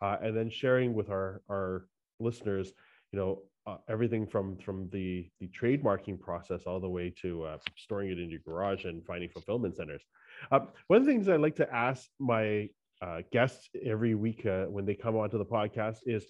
uh, 0.00 0.16
and 0.22 0.34
then 0.34 0.48
sharing 0.48 0.94
with 0.94 1.10
our 1.10 1.42
our 1.50 1.86
listeners, 2.18 2.72
you 3.12 3.18
know, 3.18 3.42
uh, 3.66 3.76
everything 3.90 4.26
from 4.26 4.56
from 4.56 4.88
the 4.88 5.28
the 5.40 5.48
trademarking 5.48 6.18
process 6.18 6.62
all 6.66 6.80
the 6.80 6.88
way 6.88 7.12
to 7.20 7.42
uh, 7.44 7.58
storing 7.76 8.10
it 8.10 8.18
in 8.18 8.30
your 8.30 8.40
garage 8.46 8.86
and 8.86 9.04
finding 9.04 9.28
fulfillment 9.28 9.76
centers. 9.76 10.02
Uh, 10.50 10.60
one 10.86 11.00
of 11.00 11.04
the 11.04 11.12
things 11.12 11.28
I 11.28 11.36
like 11.36 11.56
to 11.56 11.70
ask 11.70 12.08
my 12.18 12.70
uh, 13.04 13.20
guests 13.32 13.68
every 13.84 14.14
week 14.14 14.46
uh, 14.46 14.64
when 14.64 14.86
they 14.86 14.94
come 14.94 15.16
onto 15.16 15.38
the 15.38 15.44
podcast 15.44 15.98
is 16.06 16.24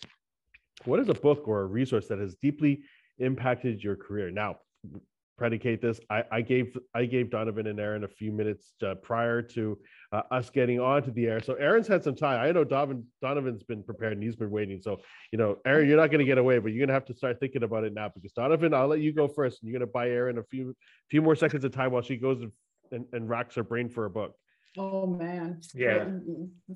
what 0.84 0.98
is 0.98 1.08
a 1.08 1.14
book 1.14 1.46
or 1.46 1.60
a 1.62 1.66
resource 1.66 2.08
that 2.08 2.18
has 2.18 2.34
deeply 2.42 2.82
impacted 3.18 3.82
your 3.82 3.96
career? 3.96 4.30
Now 4.30 4.56
predicate 5.36 5.82
this 5.82 5.98
I, 6.10 6.22
I 6.30 6.40
gave 6.42 6.78
i 6.94 7.04
gave 7.04 7.28
donovan 7.28 7.66
and 7.66 7.80
aaron 7.80 8.04
a 8.04 8.08
few 8.08 8.30
minutes 8.30 8.74
uh, 8.86 8.94
prior 8.94 9.42
to 9.42 9.76
uh, 10.12 10.22
us 10.30 10.48
getting 10.48 10.78
onto 10.78 11.12
the 11.12 11.26
air. 11.26 11.40
So 11.40 11.54
aaron's 11.54 11.88
had 11.88 12.04
some 12.04 12.14
time. 12.14 12.40
I 12.40 12.52
know 12.52 12.62
donovan 12.62 13.06
donovan's 13.20 13.64
been 13.64 13.82
prepared 13.82 14.12
and 14.12 14.22
he's 14.22 14.36
been 14.36 14.50
waiting. 14.50 14.80
So 14.80 15.00
you 15.32 15.38
know 15.38 15.58
aaron 15.66 15.88
you're 15.88 15.96
not 15.96 16.10
going 16.10 16.20
to 16.20 16.24
get 16.24 16.38
away 16.38 16.58
but 16.58 16.68
you're 16.68 16.78
going 16.78 16.88
to 16.88 16.94
have 16.94 17.06
to 17.06 17.14
start 17.14 17.40
thinking 17.40 17.64
about 17.64 17.84
it 17.84 17.92
now 17.92 18.10
because 18.14 18.32
donovan 18.32 18.74
i'll 18.74 18.86
let 18.86 19.00
you 19.00 19.12
go 19.12 19.26
first 19.26 19.60
and 19.60 19.68
you're 19.68 19.78
going 19.78 19.88
to 19.88 19.92
buy 19.92 20.08
aaron 20.08 20.38
a 20.38 20.44
few 20.44 20.74
few 21.10 21.20
more 21.20 21.34
seconds 21.34 21.64
of 21.64 21.72
time 21.72 21.90
while 21.90 22.02
she 22.02 22.16
goes 22.16 22.40
and, 22.40 22.52
and, 22.92 23.06
and 23.12 23.28
racks 23.28 23.56
her 23.56 23.64
brain 23.64 23.88
for 23.88 24.04
a 24.04 24.10
book 24.10 24.36
Oh 24.76 25.06
man. 25.06 25.60
Yeah. 25.74 26.06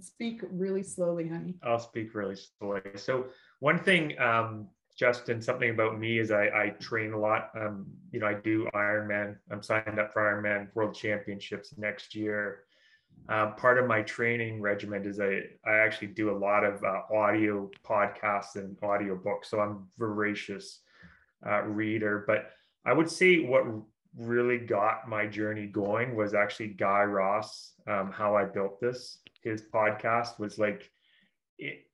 Speak 0.00 0.42
really 0.50 0.82
slowly, 0.82 1.28
honey. 1.28 1.56
I'll 1.62 1.78
speak 1.78 2.14
really 2.14 2.36
slowly. 2.36 2.80
So 2.96 3.26
one 3.60 3.78
thing 3.78 4.18
um, 4.20 4.68
Justin, 4.98 5.40
something 5.40 5.70
about 5.70 5.98
me 5.98 6.18
is 6.18 6.32
I, 6.32 6.46
I 6.46 6.68
train 6.80 7.12
a 7.12 7.18
lot. 7.18 7.50
Um, 7.56 7.86
you 8.10 8.18
know, 8.18 8.26
I 8.26 8.34
do 8.34 8.68
Ironman. 8.74 9.36
I'm 9.50 9.62
signed 9.62 9.98
up 9.98 10.12
for 10.12 10.22
Ironman 10.22 10.68
World 10.74 10.94
Championships 10.94 11.74
next 11.78 12.16
year. 12.16 12.64
Um, 13.28 13.54
part 13.54 13.78
of 13.78 13.86
my 13.86 14.02
training 14.02 14.60
regimen 14.60 15.04
is 15.04 15.20
I, 15.20 15.42
I 15.64 15.78
actually 15.78 16.08
do 16.08 16.30
a 16.30 16.38
lot 16.38 16.64
of 16.64 16.82
uh, 16.82 17.14
audio 17.14 17.70
podcasts 17.86 18.56
and 18.56 18.76
audio 18.82 19.14
books. 19.16 19.50
So 19.50 19.60
I'm 19.60 19.86
voracious 19.98 20.80
uh, 21.46 21.62
reader. 21.62 22.24
But 22.26 22.50
I 22.84 22.92
would 22.92 23.10
say 23.10 23.38
what 23.38 23.64
really 24.16 24.58
got 24.58 25.08
my 25.08 25.26
journey 25.26 25.66
going 25.66 26.16
was 26.16 26.34
actually 26.34 26.68
Guy 26.68 27.02
Raz, 27.02 27.72
Um, 27.86 28.10
how 28.12 28.36
I 28.36 28.44
built 28.44 28.80
this. 28.80 29.18
His 29.42 29.62
podcast 29.62 30.38
was 30.38 30.58
like, 30.58 30.90
it, 31.58 31.86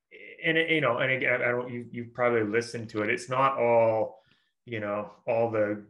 and 0.45 0.57
it, 0.57 0.71
you 0.71 0.81
know, 0.81 0.99
and 0.99 1.11
again, 1.13 1.43
I 1.43 1.49
don't. 1.49 1.71
You 1.71 1.87
you 1.91 2.07
probably 2.13 2.43
listened 2.45 2.89
to 2.91 3.03
it. 3.03 3.11
It's 3.11 3.29
not 3.29 3.59
all, 3.59 4.23
you 4.65 4.81
know, 4.81 5.11
all 5.27 5.51
the 5.51 5.85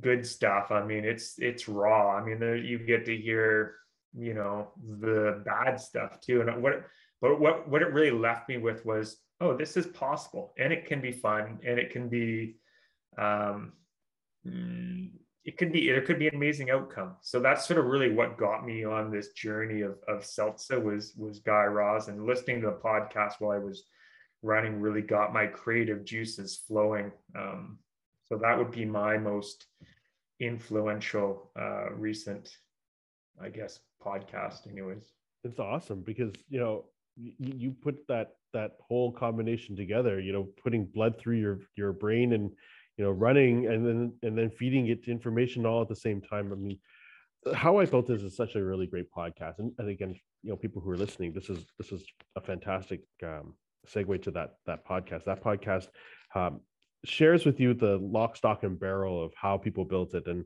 good 0.00 0.26
stuff. 0.26 0.70
I 0.70 0.84
mean, 0.84 1.04
it's 1.04 1.38
it's 1.38 1.68
raw. 1.68 2.16
I 2.16 2.24
mean, 2.24 2.38
there, 2.38 2.56
you 2.56 2.78
get 2.78 3.04
to 3.06 3.16
hear, 3.16 3.76
you 4.16 4.34
know, 4.34 4.72
the 5.00 5.42
bad 5.44 5.80
stuff 5.80 6.20
too. 6.20 6.40
And 6.40 6.62
what, 6.62 6.84
but 7.20 7.40
what 7.40 7.68
what 7.68 7.82
it 7.82 7.92
really 7.92 8.10
left 8.10 8.48
me 8.48 8.58
with 8.58 8.84
was, 8.84 9.18
oh, 9.40 9.56
this 9.56 9.76
is 9.76 9.86
possible, 9.86 10.54
and 10.58 10.72
it 10.72 10.86
can 10.86 11.00
be 11.00 11.12
fun, 11.12 11.58
and 11.66 11.78
it 11.78 11.90
can 11.90 12.08
be, 12.08 12.56
um, 13.18 13.72
mm, 14.46 15.10
it 15.44 15.58
could 15.58 15.72
be 15.72 15.88
it 15.88 16.04
could 16.06 16.18
be 16.18 16.28
an 16.28 16.36
amazing 16.36 16.70
outcome. 16.70 17.16
So 17.20 17.40
that's 17.40 17.66
sort 17.66 17.80
of 17.80 17.86
really 17.86 18.12
what 18.12 18.38
got 18.38 18.64
me 18.64 18.84
on 18.84 19.10
this 19.10 19.32
journey 19.32 19.82
of 19.82 19.96
of 20.06 20.22
Seltza 20.22 20.80
was 20.80 21.14
was 21.16 21.40
Guy 21.40 21.64
Raz 21.64 22.08
and 22.08 22.26
listening 22.26 22.60
to 22.60 22.68
the 22.68 22.72
podcast 22.72 23.34
while 23.40 23.50
I 23.52 23.58
was 23.58 23.84
running 24.42 24.80
really 24.80 25.02
got 25.02 25.32
my 25.32 25.46
creative 25.46 26.04
juices 26.04 26.62
flowing. 26.66 27.12
Um, 27.36 27.78
so 28.26 28.36
that 28.38 28.56
would 28.56 28.70
be 28.70 28.84
my 28.84 29.18
most 29.18 29.66
influential 30.40 31.50
uh, 31.58 31.92
recent, 31.92 32.56
I 33.40 33.48
guess, 33.48 33.80
podcast. 34.04 34.70
Anyways, 34.70 35.12
it's 35.44 35.58
awesome 35.58 36.02
because 36.02 36.32
you 36.48 36.60
know 36.60 36.84
you, 37.16 37.32
you 37.38 37.70
put 37.72 38.06
that 38.06 38.36
that 38.52 38.76
whole 38.80 39.10
combination 39.10 39.74
together. 39.74 40.20
You 40.20 40.32
know, 40.32 40.48
putting 40.62 40.84
blood 40.84 41.18
through 41.18 41.38
your 41.38 41.60
your 41.76 41.92
brain 41.92 42.32
and 42.32 42.52
you 43.02 43.08
know 43.08 43.14
running 43.14 43.66
and 43.66 43.84
then 43.84 44.12
and 44.22 44.38
then 44.38 44.48
feeding 44.48 44.86
it 44.86 45.08
information 45.08 45.66
all 45.66 45.82
at 45.82 45.88
the 45.88 45.96
same 45.96 46.20
time. 46.20 46.52
I 46.52 46.54
mean 46.54 46.78
how 47.52 47.78
i 47.78 47.84
built 47.84 48.06
this 48.06 48.22
is 48.22 48.36
such 48.36 48.54
a 48.54 48.64
really 48.64 48.86
great 48.86 49.10
podcast. 49.10 49.58
And, 49.58 49.72
and 49.78 49.88
again 49.88 50.14
you 50.44 50.50
know 50.50 50.56
people 50.56 50.80
who 50.80 50.90
are 50.92 50.96
listening 50.96 51.32
this 51.32 51.50
is 51.50 51.66
this 51.78 51.90
is 51.90 52.04
a 52.36 52.40
fantastic 52.40 53.00
um, 53.24 53.54
segue 53.88 54.22
to 54.22 54.30
that 54.30 54.50
that 54.66 54.86
podcast. 54.86 55.24
That 55.24 55.42
podcast 55.42 55.88
um, 56.36 56.60
shares 57.04 57.44
with 57.44 57.58
you 57.58 57.74
the 57.74 57.96
lock 57.96 58.36
stock 58.36 58.62
and 58.62 58.78
barrel 58.78 59.24
of 59.24 59.32
how 59.34 59.58
people 59.58 59.84
built 59.84 60.14
it. 60.14 60.28
And 60.28 60.44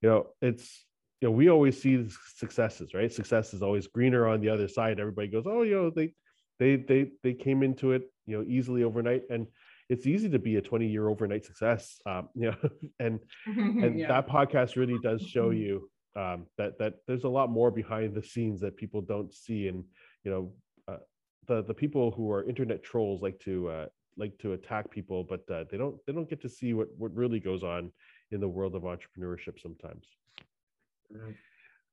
you 0.00 0.08
know 0.08 0.28
it's 0.40 0.86
you 1.20 1.28
know 1.28 1.32
we 1.32 1.50
always 1.50 1.78
see 1.82 2.08
successes 2.34 2.94
right? 2.94 3.12
Success 3.12 3.52
is 3.52 3.60
always 3.60 3.88
greener 3.88 4.26
on 4.26 4.40
the 4.40 4.48
other 4.48 4.68
side. 4.68 4.98
Everybody 4.98 5.28
goes 5.28 5.44
oh 5.46 5.64
you 5.64 5.74
know 5.74 5.90
they 5.90 6.14
they 6.58 6.76
they 6.76 7.10
they 7.22 7.34
came 7.34 7.62
into 7.62 7.92
it 7.92 8.04
you 8.24 8.38
know 8.38 8.44
easily 8.48 8.84
overnight. 8.84 9.24
And 9.28 9.48
it's 9.90 10.06
easy 10.06 10.28
to 10.28 10.38
be 10.38 10.56
a 10.56 10.62
20 10.62 10.86
year 10.86 11.08
overnight 11.08 11.44
success 11.44 12.00
um, 12.06 12.28
you 12.34 12.50
know 12.50 12.56
and 12.98 13.20
and 13.46 13.98
yeah. 13.98 14.08
that 14.08 14.26
podcast 14.26 14.76
really 14.76 14.98
does 15.02 15.20
show 15.20 15.50
mm-hmm. 15.50 15.62
you 15.62 15.90
um, 16.16 16.46
that 16.56 16.78
that 16.78 16.94
there's 17.06 17.24
a 17.24 17.28
lot 17.28 17.50
more 17.50 17.70
behind 17.70 18.14
the 18.14 18.22
scenes 18.22 18.60
that 18.60 18.76
people 18.76 19.02
don't 19.02 19.34
see 19.34 19.68
and 19.68 19.84
you 20.24 20.30
know 20.30 20.52
uh, 20.88 20.98
the 21.46 21.62
the 21.64 21.74
people 21.74 22.10
who 22.12 22.30
are 22.30 22.48
internet 22.48 22.82
trolls 22.82 23.20
like 23.20 23.38
to 23.40 23.68
uh, 23.68 23.86
like 24.16 24.36
to 24.38 24.52
attack 24.52 24.90
people 24.90 25.24
but 25.24 25.42
uh, 25.52 25.64
they 25.70 25.76
don't 25.76 25.96
they 26.06 26.12
don't 26.12 26.30
get 26.30 26.40
to 26.40 26.48
see 26.48 26.72
what 26.72 26.88
what 26.96 27.14
really 27.14 27.40
goes 27.40 27.62
on 27.62 27.92
in 28.30 28.40
the 28.40 28.48
world 28.48 28.74
of 28.74 28.82
entrepreneurship 28.82 29.60
sometimes 29.60 30.06
mm-hmm. 31.14 31.32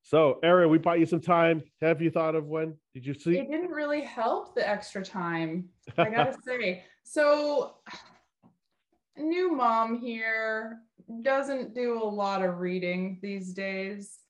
So, 0.08 0.38
Erin, 0.42 0.70
we 0.70 0.78
bought 0.78 1.00
you 1.00 1.04
some 1.04 1.20
time. 1.20 1.62
Have 1.82 2.00
you 2.00 2.10
thought 2.10 2.34
of 2.34 2.46
when? 2.46 2.74
Did 2.94 3.04
you 3.04 3.12
see? 3.12 3.36
It 3.36 3.50
didn't 3.50 3.72
really 3.72 4.00
help 4.00 4.54
the 4.54 4.66
extra 4.66 5.04
time, 5.04 5.68
I 5.98 6.08
gotta 6.08 6.34
say. 6.46 6.84
So, 7.02 7.74
new 9.18 9.52
mom 9.52 10.00
here 10.00 10.78
doesn't 11.20 11.74
do 11.74 12.02
a 12.02 12.08
lot 12.08 12.42
of 12.42 12.60
reading 12.60 13.18
these 13.20 13.52
days. 13.52 14.20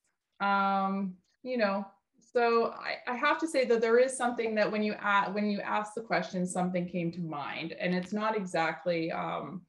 Um, 0.41 1.15
you 1.45 1.57
know, 1.57 1.87
so 2.19 2.75
I, 2.75 3.13
I 3.13 3.15
have 3.15 3.39
to 3.39 3.47
say 3.47 3.65
that 3.67 3.81
there 3.81 4.01
is 4.01 4.17
something 4.17 4.57
that 4.57 4.73
when 4.73 4.83
you 4.83 4.95
ask, 4.95 5.33
when 5.33 5.49
you 5.49 5.61
ask 5.61 5.95
the 5.95 6.01
question, 6.01 6.45
something 6.45 6.89
came 6.89 7.13
to 7.13 7.21
mind, 7.21 7.71
and 7.79 7.95
it's 7.95 8.13
not 8.13 8.37
exactly 8.37 9.13
um, 9.13 9.63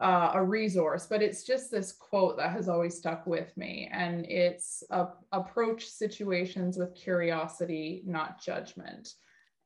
uh, 0.00 0.32
a 0.34 0.44
resource, 0.44 1.06
but 1.06 1.22
it's 1.22 1.42
just 1.42 1.70
this 1.70 1.92
quote 1.92 2.36
that 2.36 2.52
has 2.52 2.68
always 2.68 2.96
stuck 2.96 3.26
with 3.26 3.56
me. 3.56 3.88
And 3.92 4.24
it's 4.26 4.82
uh, 4.90 5.06
approach 5.32 5.86
situations 5.86 6.78
with 6.78 6.94
curiosity, 6.94 8.02
not 8.06 8.40
judgment. 8.40 9.14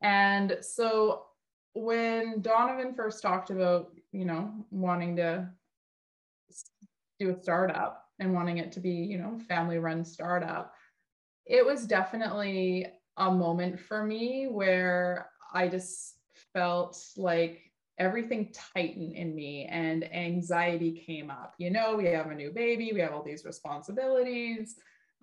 And 0.02 0.56
so 0.60 1.24
when 1.74 2.40
Donovan 2.40 2.94
first 2.94 3.22
talked 3.22 3.50
about, 3.50 3.92
you 4.12 4.24
know, 4.24 4.52
wanting 4.70 5.16
to 5.16 5.48
do 7.20 7.30
a 7.30 7.42
startup 7.42 8.04
and 8.18 8.34
wanting 8.34 8.58
it 8.58 8.72
to 8.72 8.80
be, 8.80 8.90
you 8.90 9.18
know, 9.18 9.38
family 9.48 9.78
run 9.78 10.04
startup, 10.04 10.74
it 11.46 11.64
was 11.64 11.86
definitely 11.86 12.86
a 13.16 13.30
moment 13.30 13.78
for 13.78 14.02
me 14.04 14.46
where 14.46 15.28
I 15.52 15.68
just 15.68 16.14
felt 16.54 16.98
like 17.16 17.71
everything 18.02 18.52
tightened 18.74 19.12
in 19.12 19.32
me 19.34 19.64
and 19.66 20.12
anxiety 20.12 20.90
came 21.06 21.30
up. 21.30 21.54
You 21.58 21.70
know, 21.70 21.94
we 21.94 22.06
have 22.06 22.26
a 22.30 22.34
new 22.34 22.50
baby, 22.50 22.90
we 22.92 23.00
have 23.00 23.12
all 23.12 23.22
these 23.22 23.44
responsibilities. 23.44 24.74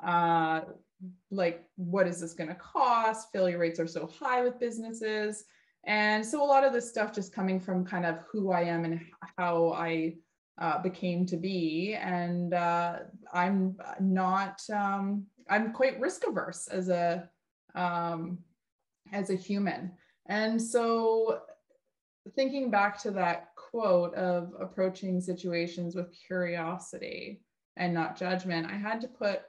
Uh, 0.02 0.62
like, 1.30 1.66
what 1.76 2.08
is 2.08 2.22
this 2.22 2.34
going 2.34 2.48
to 2.48 2.56
cost? 2.56 3.32
Failure 3.34 3.58
rates 3.58 3.82
are 3.82 3.88
so 3.88 4.08
high 4.08 4.42
with 4.44 4.60
businesses. 4.60 5.44
And 5.86 6.26
so, 6.26 6.42
a 6.42 6.46
lot 6.46 6.64
of 6.64 6.72
this 6.72 6.90
stuff 6.90 7.14
just 7.14 7.34
coming 7.34 7.60
from 7.60 7.86
kind 7.86 8.06
of 8.06 8.20
who 8.32 8.52
I 8.52 8.62
am 8.62 8.86
and 8.86 9.02
how 9.38 9.74
I 9.74 10.16
uh, 10.58 10.82
became 10.82 11.26
to 11.28 11.38
be. 11.38 11.96
And 11.96 12.54
uh, 12.54 13.00
I'm 13.34 13.78
not, 14.00 14.62
um, 14.74 15.26
I'm 15.50 15.74
quite 15.74 16.00
risk 16.00 16.26
averse 16.28 16.68
as 16.68 16.88
a, 16.88 17.30
um, 17.76 18.40
as 19.12 19.30
a 19.30 19.36
human. 19.36 19.92
And 20.28 20.62
so 20.62 21.42
thinking 22.36 22.72
back 22.72 23.02
to 23.02 23.12
that 23.12 23.50
quote 23.56 24.14
of 24.16 24.54
approaching 24.60 25.22
situations 25.22 25.96
with 25.96 26.16
curiosity 26.28 27.42
and 27.78 27.94
not 27.94 28.18
judgment, 28.18 28.68
I 28.70 28.78
had 28.78 29.02
to 29.02 29.08
put 29.08 29.42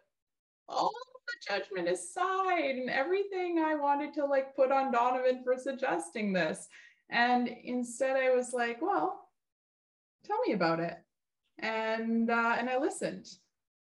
all 0.68 0.92
the 1.26 1.54
judgment 1.54 1.88
aside 1.88 2.76
and 2.76 2.90
everything 2.90 3.58
I 3.58 3.74
wanted 3.74 4.14
to 4.14 4.24
like 4.24 4.54
put 4.54 4.70
on 4.70 4.92
Donovan 4.92 5.42
for 5.44 5.56
suggesting 5.56 6.32
this. 6.32 6.68
And 7.10 7.48
instead, 7.64 8.16
I 8.16 8.34
was 8.34 8.52
like, 8.52 8.80
well, 8.80 9.28
tell 10.24 10.38
me 10.46 10.52
about 10.52 10.80
it. 10.80 10.96
And 11.58 12.30
uh, 12.30 12.56
and 12.58 12.70
I 12.70 12.78
listened, 12.78 13.26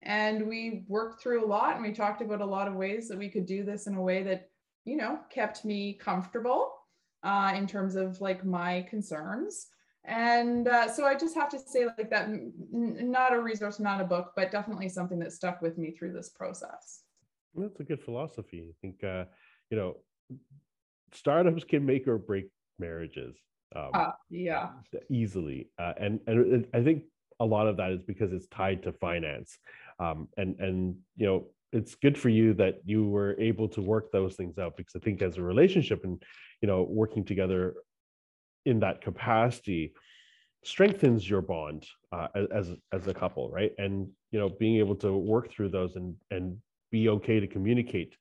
and 0.03 0.47
we 0.47 0.85
worked 0.89 1.23
through 1.23 1.43
a 1.43 1.47
lot, 1.47 1.77
and 1.77 1.83
we 1.83 1.93
talked 1.93 2.21
about 2.21 2.43
a 2.43 2.47
lot 2.47 2.69
of 2.69 2.75
ways 2.75 3.09
that 3.09 3.17
we 3.17 3.31
could 3.31 3.47
do 3.47 3.65
this 3.65 3.87
in 3.87 3.95
a 3.95 4.03
way 4.03 4.23
that 4.25 4.51
you 4.85 4.97
know 4.97 5.21
kept 5.31 5.65
me 5.65 5.95
comfortable 5.95 6.82
uh, 7.23 7.53
in 7.57 7.67
terms 7.67 7.97
of 7.97 8.21
like 8.21 8.45
my 8.45 8.87
concerns. 8.89 9.69
And 10.05 10.67
uh, 10.67 10.89
so 10.93 11.05
I 11.05 11.15
just 11.15 11.37
have 11.37 11.49
to 11.51 11.59
say 11.59 11.87
like 11.87 12.11
that, 12.11 12.27
n- 12.29 12.53
not 12.73 13.33
a 13.33 13.41
resource, 13.41 13.79
not 13.79 14.01
a 14.01 14.05
book, 14.05 14.33
but 14.35 14.51
definitely 14.51 14.89
something 14.89 15.19
that 15.21 15.33
stuck 15.33 15.63
with 15.63 15.79
me 15.79 15.93
through 15.93 16.13
this 16.13 16.31
process. 16.31 17.03
That's 17.55 17.79
a 17.81 17.85
good 17.85 18.03
philosophy. 18.03 18.69
I 18.69 18.75
think, 18.81 19.05
uh, 19.05 19.25
you 19.71 19.77
know, 19.77 19.97
startups 21.13 21.65
can 21.65 21.87
make 21.87 22.09
or 22.09 22.19
break 22.19 22.49
marriages. 22.79 23.37
Um, 23.77 23.91
uh, 23.95 24.11
yeah. 24.29 24.71
Easily. 25.09 25.69
Uh, 25.79 25.93
and, 25.99 26.21
and 26.27 26.67
I 26.75 26.83
think 26.83 27.05
a 27.39 27.45
lot 27.45 27.69
of 27.69 27.77
that 27.77 27.93
is 27.93 28.03
because 28.03 28.33
it's 28.33 28.49
tied 28.49 28.83
to 28.83 28.93
finance. 28.93 29.59
Um, 30.01 30.29
and, 30.37 30.59
and, 30.59 30.97
you 31.17 31.27
know, 31.27 31.47
it's 31.73 31.95
good 31.95 32.19
for 32.19 32.29
you 32.29 32.55
that 32.55 32.81
you 32.85 33.09
were 33.09 33.39
able 33.39 33.69
to 33.69 33.81
work 33.81 34.13
those 34.13 34.35
things 34.35 34.59
out 34.59 34.77
because 34.77 34.95
I 34.97 34.99
think 34.99 35.23
as 35.23 35.39
a 35.39 35.43
relationship 35.43 36.05
and 36.05 36.23
you 36.63 36.69
know 36.69 36.87
working 36.89 37.25
together 37.25 37.75
in 38.65 38.81
that 38.81 39.03
capacity 39.03 39.93
strengthens 40.65 41.29
your 41.29 41.43
bond 41.43 41.85
uh, 42.13 42.29
as 42.55 42.71
as 42.93 43.07
a 43.09 43.15
couple, 43.15 43.51
right? 43.51 43.73
And 43.79 44.09
you 44.31 44.39
know 44.39 44.49
being 44.49 44.77
able 44.77 44.95
to 44.97 45.13
work 45.17 45.51
through 45.51 45.71
those 45.71 45.97
and 45.97 46.15
and 46.31 46.57
be 46.91 47.09
okay 47.09 47.41
to 47.41 47.47
communicate 47.47 48.17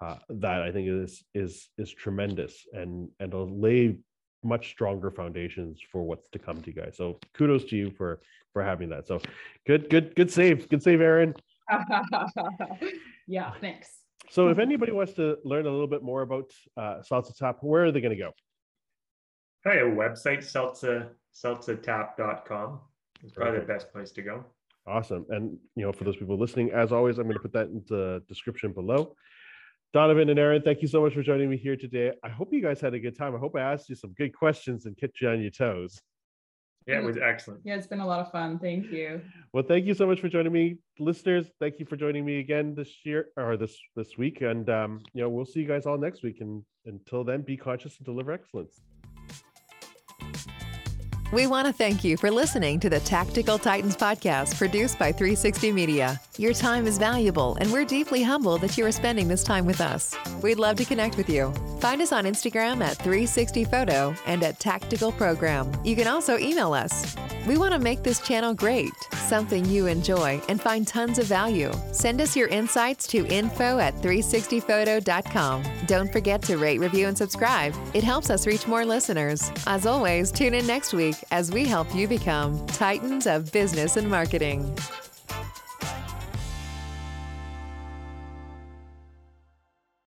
uh, 0.00 0.16
that 0.28 0.62
I 0.62 0.70
think 0.70 0.88
is 0.88 1.24
is 1.34 1.68
is 1.78 1.90
tremendous 1.90 2.66
and 2.72 3.08
and 3.18 3.32
will 3.32 3.48
lay 3.48 3.96
much 4.44 4.68
stronger 4.68 5.10
foundations 5.10 5.80
for 5.90 6.02
what's 6.02 6.28
to 6.28 6.38
come 6.38 6.62
to 6.62 6.66
you 6.68 6.80
guys. 6.80 6.96
So 6.96 7.18
kudos 7.34 7.64
to 7.64 7.76
you 7.76 7.90
for 7.90 8.20
for 8.52 8.62
having 8.62 8.90
that. 8.90 9.06
So 9.06 9.20
good 9.66 9.88
good 9.90 10.14
good 10.14 10.30
save 10.30 10.68
good 10.68 10.82
save, 10.82 11.00
aaron 11.00 11.34
yeah, 13.26 13.52
thanks. 13.60 14.05
So 14.30 14.48
if 14.48 14.58
anybody 14.58 14.92
wants 14.92 15.12
to 15.14 15.38
learn 15.44 15.66
a 15.66 15.70
little 15.70 15.86
bit 15.86 16.02
more 16.02 16.22
about 16.22 16.50
uh, 16.76 17.00
Seltza 17.00 17.36
Tap, 17.36 17.58
where 17.60 17.84
are 17.84 17.92
they 17.92 18.00
going 18.00 18.16
to 18.16 18.22
go? 18.22 18.32
Probably 19.62 19.82
a 19.82 19.84
website, 19.84 20.38
seltza, 20.38 21.08
seltzatap.com. 21.34 22.80
It's 23.22 23.32
probably 23.32 23.60
the 23.60 23.66
best 23.66 23.92
place 23.92 24.10
to 24.12 24.22
go. 24.22 24.44
Awesome. 24.86 25.26
And, 25.30 25.58
you 25.74 25.84
know, 25.84 25.92
for 25.92 26.04
those 26.04 26.16
people 26.16 26.38
listening, 26.38 26.70
as 26.70 26.92
always, 26.92 27.18
I'm 27.18 27.24
going 27.24 27.34
to 27.34 27.40
put 27.40 27.52
that 27.54 27.68
into 27.68 27.86
the 27.88 28.22
description 28.28 28.72
below. 28.72 29.14
Donovan 29.92 30.28
and 30.28 30.38
Aaron, 30.38 30.62
thank 30.62 30.82
you 30.82 30.88
so 30.88 31.00
much 31.00 31.14
for 31.14 31.22
joining 31.22 31.48
me 31.48 31.56
here 31.56 31.76
today. 31.76 32.12
I 32.22 32.28
hope 32.28 32.52
you 32.52 32.60
guys 32.60 32.80
had 32.80 32.94
a 32.94 33.00
good 33.00 33.16
time. 33.16 33.34
I 33.34 33.38
hope 33.38 33.56
I 33.56 33.60
asked 33.60 33.88
you 33.88 33.94
some 33.94 34.12
good 34.12 34.36
questions 34.36 34.86
and 34.86 34.96
kept 34.96 35.20
you 35.20 35.28
on 35.28 35.40
your 35.40 35.50
toes. 35.50 36.00
Yeah, 36.86 36.98
it 37.00 37.04
was 37.04 37.16
excellent. 37.16 37.62
Yeah, 37.64 37.74
it's 37.74 37.88
been 37.88 38.00
a 38.00 38.06
lot 38.06 38.20
of 38.20 38.30
fun. 38.30 38.60
Thank 38.60 38.92
you. 38.92 39.20
Well, 39.52 39.64
thank 39.64 39.86
you 39.86 39.94
so 39.94 40.06
much 40.06 40.20
for 40.20 40.28
joining 40.28 40.52
me, 40.52 40.78
listeners. 41.00 41.46
Thank 41.58 41.80
you 41.80 41.86
for 41.86 41.96
joining 41.96 42.24
me 42.24 42.38
again 42.38 42.74
this 42.76 43.04
year 43.04 43.28
or 43.36 43.56
this 43.56 43.76
this 43.96 44.16
week, 44.16 44.40
and 44.40 44.70
um, 44.70 45.00
you 45.12 45.22
know 45.22 45.28
we'll 45.28 45.46
see 45.46 45.60
you 45.60 45.66
guys 45.66 45.84
all 45.84 45.98
next 45.98 46.22
week. 46.22 46.40
And 46.40 46.62
until 46.84 47.24
then, 47.24 47.42
be 47.42 47.56
conscious 47.56 47.96
and 47.96 48.04
deliver 48.04 48.30
excellence. 48.30 48.80
We 51.32 51.48
want 51.48 51.66
to 51.66 51.72
thank 51.72 52.04
you 52.04 52.16
for 52.16 52.30
listening 52.30 52.78
to 52.80 52.88
the 52.88 53.00
Tactical 53.00 53.58
Titans 53.58 53.96
podcast 53.96 54.56
produced 54.56 54.96
by 54.96 55.10
360 55.10 55.72
Media. 55.72 56.20
Your 56.38 56.52
time 56.52 56.86
is 56.86 56.98
valuable, 56.98 57.56
and 57.62 57.72
we're 57.72 57.86
deeply 57.86 58.22
humbled 58.22 58.60
that 58.60 58.76
you 58.76 58.84
are 58.84 58.92
spending 58.92 59.26
this 59.26 59.42
time 59.42 59.64
with 59.64 59.80
us. 59.80 60.14
We'd 60.42 60.58
love 60.58 60.76
to 60.76 60.84
connect 60.84 61.16
with 61.16 61.30
you. 61.30 61.50
Find 61.80 62.02
us 62.02 62.12
on 62.12 62.24
Instagram 62.24 62.84
at 62.84 62.98
360photo 62.98 64.14
and 64.26 64.42
at 64.42 64.60
Tactical 64.60 65.12
Program. 65.12 65.72
You 65.82 65.96
can 65.96 66.06
also 66.06 66.36
email 66.36 66.74
us. 66.74 67.16
We 67.46 67.56
want 67.56 67.72
to 67.72 67.78
make 67.78 68.02
this 68.02 68.20
channel 68.20 68.52
great, 68.52 68.92
something 69.14 69.64
you 69.64 69.86
enjoy 69.86 70.42
and 70.50 70.60
find 70.60 70.86
tons 70.86 71.18
of 71.18 71.24
value. 71.24 71.72
Send 71.92 72.20
us 72.20 72.36
your 72.36 72.48
insights 72.48 73.06
to 73.08 73.26
info 73.28 73.78
at 73.78 73.94
360photo.com. 74.02 75.62
Don't 75.86 76.12
forget 76.12 76.42
to 76.42 76.58
rate, 76.58 76.80
review, 76.80 77.06
and 77.06 77.16
subscribe. 77.16 77.74
It 77.94 78.04
helps 78.04 78.28
us 78.28 78.46
reach 78.46 78.66
more 78.66 78.84
listeners. 78.84 79.50
As 79.66 79.86
always, 79.86 80.30
tune 80.30 80.52
in 80.52 80.66
next 80.66 80.92
week 80.92 81.16
as 81.30 81.50
we 81.50 81.64
help 81.64 81.94
you 81.94 82.06
become 82.06 82.66
Titans 82.66 83.26
of 83.26 83.50
Business 83.52 83.96
and 83.96 84.10
Marketing. 84.10 84.76